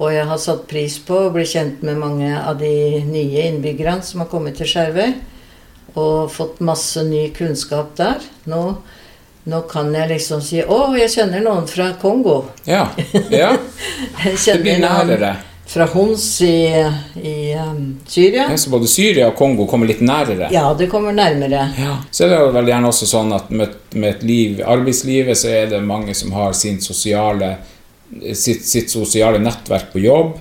Og 0.00 0.12
jeg 0.12 0.24
har 0.28 0.40
satt 0.40 0.66
pris 0.68 0.98
på 1.04 1.16
å 1.26 1.32
bli 1.32 1.44
kjent 1.48 1.82
med 1.84 1.98
mange 2.00 2.28
av 2.40 2.56
de 2.60 3.00
nye 3.08 3.48
innbyggerne 3.50 4.04
som 4.04 4.22
har 4.24 4.30
kommet 4.32 4.56
til 4.56 4.68
Skjervøy. 4.68 5.14
Og 5.94 6.30
fått 6.30 6.60
masse 6.62 7.02
ny 7.06 7.28
kunnskap 7.34 7.96
der. 7.98 8.22
Nå, 8.50 8.62
nå 9.50 9.60
kan 9.70 9.94
jeg 9.94 10.12
liksom 10.12 10.42
si 10.44 10.62
'Å, 10.62 10.96
jeg 10.98 11.10
kjenner 11.10 11.42
noen 11.44 11.66
fra 11.66 11.92
Kongo'. 12.00 12.44
Ja. 12.64 12.88
ja. 13.30 13.54
Det 14.44 14.60
blir 14.62 14.78
nærere. 14.78 15.36
fra 15.70 15.86
Homs 15.86 16.42
i, 16.42 16.66
i 17.22 17.54
um, 17.54 18.00
Syria. 18.06 18.48
Ja, 18.50 18.56
så 18.58 18.70
både 18.70 18.88
Syria 18.90 19.28
og 19.28 19.36
Kongo 19.38 19.68
kommer 19.70 19.86
litt 19.86 20.00
nærere. 20.02 20.48
Ja, 20.50 20.74
det 20.74 20.88
kommer 20.90 21.14
nærmere. 21.14 21.68
Ja. 21.78 21.92
Så 22.10 22.24
er 22.26 22.32
det 22.34 22.40
vel 22.56 22.70
gjerne 22.72 22.90
også 22.90 23.06
sånn 23.06 23.30
at 23.36 23.52
med, 23.54 23.76
med 23.94 24.16
et 24.16 24.24
liv, 24.26 24.64
arbeidslivet 24.66 25.38
så 25.38 25.52
er 25.60 25.70
det 25.70 25.82
mange 25.86 26.14
som 26.18 26.34
har 26.34 26.56
sin 26.58 26.80
sosiale, 26.82 27.52
sitt, 28.34 28.66
sitt 28.66 28.90
sosiale 28.90 29.38
nettverk 29.38 29.92
på 29.94 30.02
jobb. 30.02 30.34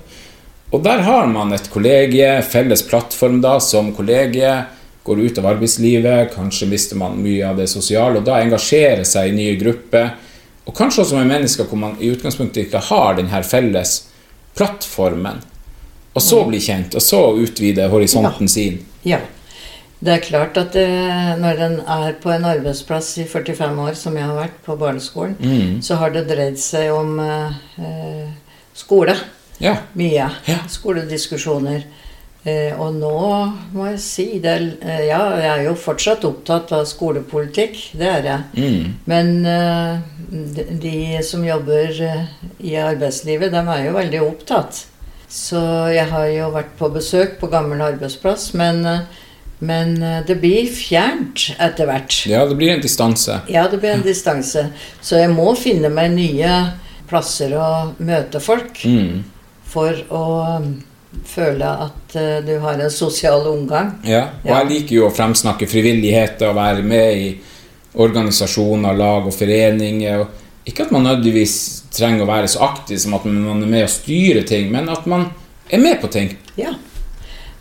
Og 0.74 0.84
der 0.86 1.06
har 1.06 1.30
man 1.30 1.54
et 1.54 1.70
kollegie, 1.70 2.42
felles 2.46 2.84
plattform 2.90 3.40
da, 3.42 3.60
som 3.62 3.94
kollegie. 3.94 4.54
Går 5.10 5.20
ut 5.26 5.38
av 5.42 5.48
arbeidslivet, 5.56 6.36
kanskje 6.36 6.68
mister 6.70 7.00
man 7.02 7.16
mye 7.24 7.48
av 7.50 7.58
det 7.58 7.66
sosiale, 7.72 8.20
og 8.22 8.26
da 8.28 8.36
engasjerer 8.44 9.02
seg 9.10 9.32
i 9.32 9.38
nye 9.40 9.56
grupper. 9.58 10.12
Og 10.70 10.76
kanskje 10.78 11.02
også 11.02 11.18
med 11.18 11.32
mennesker 11.32 11.66
hvor 11.66 11.80
man 11.82 11.96
i 11.98 12.12
utgangspunktet 12.14 12.68
ikke 12.68 12.82
har 12.92 13.16
den 13.18 13.32
her 13.32 13.42
felles 13.48 13.96
plattformen. 14.58 15.42
Og 16.14 16.22
så 16.22 16.44
bli 16.46 16.60
kjent, 16.62 16.94
og 16.98 17.02
så 17.06 17.20
utvide 17.42 17.88
horisonten 17.90 18.50
sin. 18.52 18.80
Ja. 19.08 19.22
Det 20.00 20.14
er 20.14 20.22
klart 20.24 20.56
at 20.62 20.72
det, 20.78 20.86
når 21.42 21.58
en 21.66 21.74
er 21.84 22.14
på 22.24 22.30
en 22.32 22.46
arbeidsplass 22.48 23.10
i 23.20 23.26
45 23.28 23.82
år, 23.84 23.98
som 24.00 24.16
jeg 24.16 24.24
har 24.30 24.38
vært 24.38 24.62
på 24.66 24.78
barneskolen, 24.80 25.36
Mm. 25.42 25.82
så 25.84 25.96
har 26.00 26.14
det 26.16 26.28
dreid 26.30 26.56
seg 26.60 26.92
om 26.94 27.20
eh, 27.20 27.58
eh, 27.84 28.30
skole. 28.74 29.16
Ja. 29.60 29.74
Mye. 30.00 30.30
Ja. 30.48 30.60
Skolediskusjoner. 30.72 31.84
Eh, 32.50 32.80
og 32.80 32.96
nå 32.98 33.14
må 33.76 33.88
jeg 33.92 34.00
si 34.04 34.26
det, 34.44 34.56
eh, 34.82 35.06
Ja, 35.10 35.22
jeg 35.38 35.50
er 35.52 35.64
jo 35.68 35.76
fortsatt 35.78 36.26
opptatt 36.28 36.72
av 36.76 36.86
skolepolitikk. 36.90 37.78
Det 38.00 38.08
er 38.10 38.28
jeg. 38.30 38.42
Mm. 38.58 38.94
Men 39.12 39.32
eh, 39.46 40.00
de, 40.82 40.94
som 41.26 41.44
jobber 41.46 41.94
i 42.60 42.76
arbeidslivet, 42.80 43.52
de 43.54 43.64
er 43.76 43.86
jo 43.88 43.96
veldig 43.98 44.22
opptatt. 44.26 44.84
Så 45.30 45.62
jeg 45.94 46.08
har 46.10 46.26
jo 46.34 46.50
vært 46.56 46.72
på 46.80 46.90
besøk 46.94 47.36
på 47.42 47.50
gammel 47.52 47.82
arbeidsplass, 47.86 48.48
men, 48.58 48.82
men 49.62 49.92
det 50.26 50.40
blir 50.42 50.66
fjernt 50.74 51.52
etter 51.62 51.86
hvert. 51.86 52.16
ja, 52.26 52.48
det 52.50 52.58
blir 52.58 52.74
en 52.74 52.82
distanse. 52.82 53.36
Ja, 53.52 53.68
det 53.70 53.78
blir 53.84 53.94
en 53.94 54.06
distanse. 54.06 54.72
Så 55.06 55.20
jeg 55.22 55.30
må 55.30 55.52
finne 55.60 55.92
meg 55.94 56.16
nye 56.18 56.56
plasser 57.10 57.54
å 57.58 57.70
møte 58.02 58.42
folk 58.42 58.82
Mm. 58.86 59.24
for 59.70 59.94
å 60.10 60.24
føle 61.26 61.70
at 61.86 62.16
eh, 62.20 62.40
du 62.46 62.56
har 62.64 62.80
en 62.80 62.92
sosial 62.94 63.48
omgang. 63.50 63.96
Ja, 64.08 64.26
og 64.44 64.52
jeg 64.54 64.70
liker 64.74 64.96
jo 64.96 65.08
å 65.08 65.14
fremsnakke 65.16 65.70
frivillighet 65.70 66.42
og 66.48 66.58
være 66.60 66.86
med 66.86 67.24
i 67.24 67.30
organisasjoner, 68.00 68.98
lag 68.98 69.26
og 69.28 69.34
foreninger. 69.34 70.24
Og 70.24 70.70
ikke 70.70 70.86
at 70.86 70.94
man 70.94 71.08
nødvendigvis 71.08 71.56
trenger 71.96 72.26
å 72.26 72.30
være 72.30 72.52
så 72.52 72.62
aktiv 72.68 73.00
som 73.02 73.16
at 73.18 73.26
man 73.26 73.64
er 73.64 73.72
med 73.72 73.88
å 73.88 73.92
styre 73.92 74.46
ting, 74.48 74.70
men 74.74 74.92
at 74.94 75.10
man 75.10 75.32
er 75.70 75.82
med 75.82 75.98
på 76.02 76.12
ting. 76.14 76.36
Ja. 76.60 76.76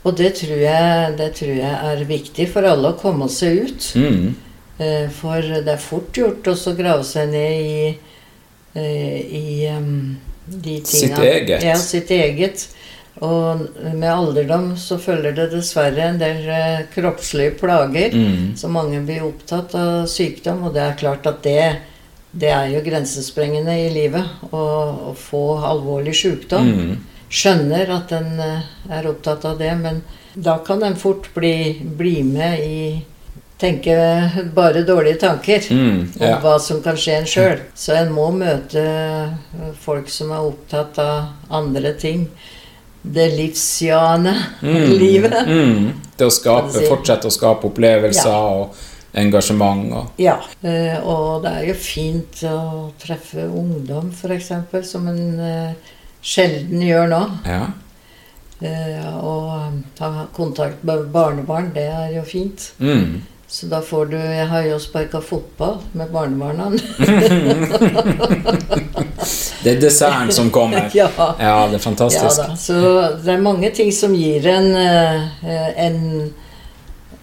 Og 0.06 0.14
det 0.16 0.34
tror, 0.38 0.60
jeg, 0.62 1.16
det 1.18 1.32
tror 1.36 1.56
jeg 1.58 1.72
er 1.90 2.04
viktig 2.08 2.46
for 2.52 2.68
alle 2.68 2.92
å 2.92 3.00
komme 3.00 3.26
seg 3.32 3.64
ut. 3.66 3.88
Mm. 3.98 4.28
Eh, 4.78 5.08
For 5.12 5.42
det 5.42 5.74
er 5.74 5.82
fort 5.82 6.16
gjort 6.16 6.46
å 6.48 6.74
grave 6.78 7.04
seg 7.04 7.32
ned 7.32 7.64
i, 7.64 7.88
eh, 8.78 9.18
i 9.40 9.66
em, 9.68 10.16
de 10.48 10.78
Sitt 10.86 11.18
eget. 11.18 11.64
Ja, 11.66 11.74
sitt 11.76 12.12
eget. 12.14 12.68
Og 13.24 13.64
med 13.82 14.08
alderdom 14.12 14.70
så 14.78 14.98
følger 15.02 15.34
det 15.34 15.48
dessverre 15.50 16.04
en 16.06 16.20
del 16.20 16.44
eh, 16.54 16.84
kroppslige 16.92 17.56
plager. 17.58 18.14
Mm. 18.14 18.52
Så 18.56 18.70
mange 18.70 19.00
blir 19.06 19.26
opptatt 19.26 19.74
av 19.78 20.06
sykdom, 20.10 20.68
og 20.68 20.76
det 20.76 20.84
er 20.84 20.98
klart 21.00 21.26
at 21.26 21.42
det, 21.42 21.64
det 22.30 22.52
er 22.54 22.70
jo 22.76 22.84
grensesprengende 22.86 23.74
i 23.74 23.90
livet 23.90 24.46
å, 24.52 24.62
å 25.10 25.14
få 25.18 25.44
alvorlig 25.66 26.14
sykdom. 26.14 26.70
Mm. 26.70 26.96
Skjønner 27.28 27.90
at 27.96 28.14
en 28.14 28.32
eh, 28.44 28.72
er 29.00 29.10
opptatt 29.10 29.44
av 29.50 29.58
det, 29.58 29.74
men 29.82 30.02
da 30.38 30.60
kan 30.62 30.84
en 30.86 30.96
fort 30.96 31.26
bli, 31.34 31.78
bli 31.82 32.20
med 32.22 32.66
i 32.66 32.82
Tenke 33.58 33.90
bare 34.54 34.84
dårlige 34.86 35.18
tanker 35.18 35.64
Mm. 35.74 36.12
om 36.20 36.34
hva 36.44 36.52
som 36.62 36.78
kan 36.78 36.94
skje 36.94 37.16
en 37.18 37.26
sjøl. 37.26 37.58
Så 37.74 37.96
en 37.98 38.12
må 38.14 38.28
møte 38.30 38.84
folk 39.82 40.06
som 40.14 40.30
er 40.30 40.46
opptatt 40.46 41.00
av 41.02 41.24
andre 41.50 41.90
ting. 41.98 42.28
Det 43.02 43.28
livsjane 43.36 44.34
Mm. 44.62 44.90
livet. 45.04 45.46
Mm. 45.46 45.92
Det 46.18 46.26
å 46.26 46.30
skape, 46.34 46.72
si. 46.74 46.86
fortsette 46.90 47.28
å 47.28 47.30
skape 47.32 47.66
opplevelser 47.70 48.30
og 48.30 48.74
engasjement. 49.14 49.92
Og, 49.92 50.06
Ja, 50.18 50.38
eh, 50.62 50.98
og 51.06 51.42
det 51.44 51.52
er 51.52 51.66
jo 51.70 51.74
fint 51.74 52.42
å 52.44 52.90
treffe 53.00 53.46
ungdom, 53.48 54.10
f.eks., 54.12 54.50
som 54.90 55.06
en 55.08 55.40
eh, 55.40 55.72
sjelden 56.22 56.82
gjør 56.82 57.08
nå. 57.14 57.22
ja. 57.46 57.66
Eh, 58.60 59.16
Og 59.22 59.82
ta 59.94 60.26
kontakt 60.34 60.82
med 60.84 61.06
barnebarn, 61.14 61.70
det 61.74 61.84
er 61.94 62.16
jo 62.16 62.22
fint. 62.26 62.72
Mm. 62.82 63.22
Så 63.50 63.66
da 63.66 63.80
får 63.80 64.06
du 64.06 64.16
Jeg 64.16 64.46
har 64.46 64.62
jo 64.66 64.78
sparka 64.78 65.20
fotball 65.24 65.78
med 65.92 66.10
barnebarna. 66.12 66.70
Det 69.62 69.72
er 69.72 69.80
desserten 69.80 70.32
som 70.32 70.50
kommer. 70.50 70.90
ja. 70.94 71.08
Ja, 71.16 71.66
det 71.66 71.72
er 71.72 71.72
ja 71.72 71.78
fantastisk. 71.82 72.36
da. 72.36 72.56
Så 72.56 72.74
det 73.24 73.32
er 73.32 73.40
mange 73.42 73.70
ting 73.74 73.90
som 73.92 74.14
gir 74.14 74.46
en, 74.46 74.68
eh, 74.76 75.86
en 75.86 75.98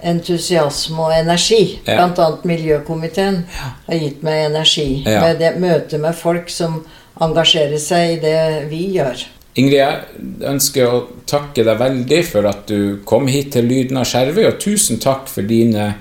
entusiasme 0.03 0.99
og 0.99 1.13
energi. 1.15 1.79
Ja. 1.85 1.95
Blant 1.95 2.19
annet 2.19 2.43
Miljøkomiteen 2.45 3.43
har 3.87 4.01
gitt 4.01 4.25
meg 4.25 4.49
energi. 4.49 5.03
Ja. 5.05 5.21
Med 5.21 5.39
det 5.41 5.55
møtet 5.61 6.01
med 6.03 6.17
folk 6.17 6.51
som 6.51 6.81
engasjerer 7.21 7.79
seg 7.79 8.17
i 8.17 8.19
det 8.25 8.37
vi 8.69 8.83
gjør. 8.97 9.23
Ingrid, 9.55 9.77
jeg 9.79 10.49
ønsker 10.51 10.91
å 10.91 11.03
takke 11.29 11.63
deg 11.63 11.79
veldig 11.79 12.21
for 12.27 12.49
at 12.49 12.65
du 12.67 12.99
kom 13.07 13.29
hit 13.31 13.53
til 13.55 13.69
Lyden 13.69 14.01
av 14.01 14.09
Skjervøy, 14.09 14.43
og 14.49 14.59
tusen 14.59 14.99
takk 14.99 15.29
for 15.31 15.47
dine 15.47 15.93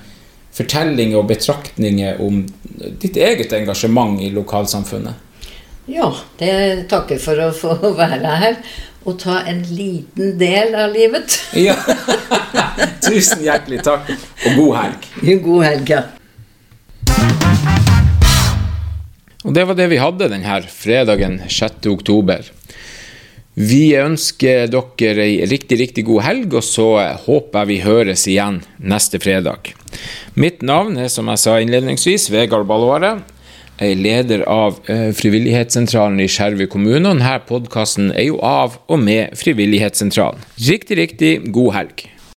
fortellinger 0.55 1.19
og 1.21 1.29
betraktninger 1.31 2.21
om 2.23 2.45
ditt 3.03 3.17
eget 3.17 3.53
engasjement 3.57 4.21
i 4.23 4.31
lokalsamfunnet. 4.35 5.21
Ja, 5.91 6.09
det 6.41 6.89
takker 6.89 7.21
for 7.21 7.41
å 7.45 7.53
få 7.55 7.77
være 8.03 8.41
her 8.41 8.61
og 9.05 9.19
ta 9.21 9.43
en 9.45 9.61
liten 9.69 10.39
del 10.41 10.75
av 10.81 10.95
livet. 10.95 11.41
Ja. 11.67 11.77
Tusen 13.05 13.43
hjertelig 13.45 13.83
takk, 13.85 14.09
og 14.49 14.55
god 14.57 14.77
helg. 14.79 15.09
God 15.45 15.65
helg, 15.67 15.91
ja. 15.93 16.05
Og 19.45 19.53
det 19.53 19.67
var 19.69 19.77
det 19.77 19.91
vi 19.93 20.01
hadde 20.01 20.31
denne 20.33 20.61
fredagen 20.73 21.37
6. 21.53 21.85
oktober. 21.93 22.49
Vi 23.55 23.95
ønsker 23.95 24.67
dere 24.67 25.23
ei 25.23 25.45
riktig, 25.47 25.79
riktig 25.79 26.03
god 26.09 26.25
helg, 26.27 26.57
og 26.59 26.65
så 26.67 26.89
håper 27.23 27.61
jeg 27.61 27.71
vi 27.71 27.77
høres 27.85 28.25
igjen 28.27 28.59
neste 28.83 29.21
fredag. 29.23 29.71
Mitt 30.35 30.65
navn 30.67 30.99
er, 30.99 31.07
som 31.13 31.31
jeg 31.31 31.43
sa 31.45 31.61
innledningsvis, 31.63 32.33
Vegard 32.35 32.67
Ballåre. 32.67 33.21
Jeg 33.79 33.95
er 33.95 34.03
leder 34.03 34.43
av 34.51 34.81
eh, 34.91 35.09
Frivillighetssentralen 35.15 36.19
i 36.23 36.29
Skjervøy 36.31 36.67
kommune, 36.71 37.03
og 37.07 37.19
denne 37.19 37.39
podkasten 37.47 38.11
er 38.15 38.29
jo 38.29 38.41
av 38.43 38.81
og 38.87 39.01
med 39.03 39.35
Frivillighetssentralen. 39.39 40.43
Riktig, 40.59 40.99
riktig 40.99 41.33
god 41.55 41.73
helg. 41.79 42.05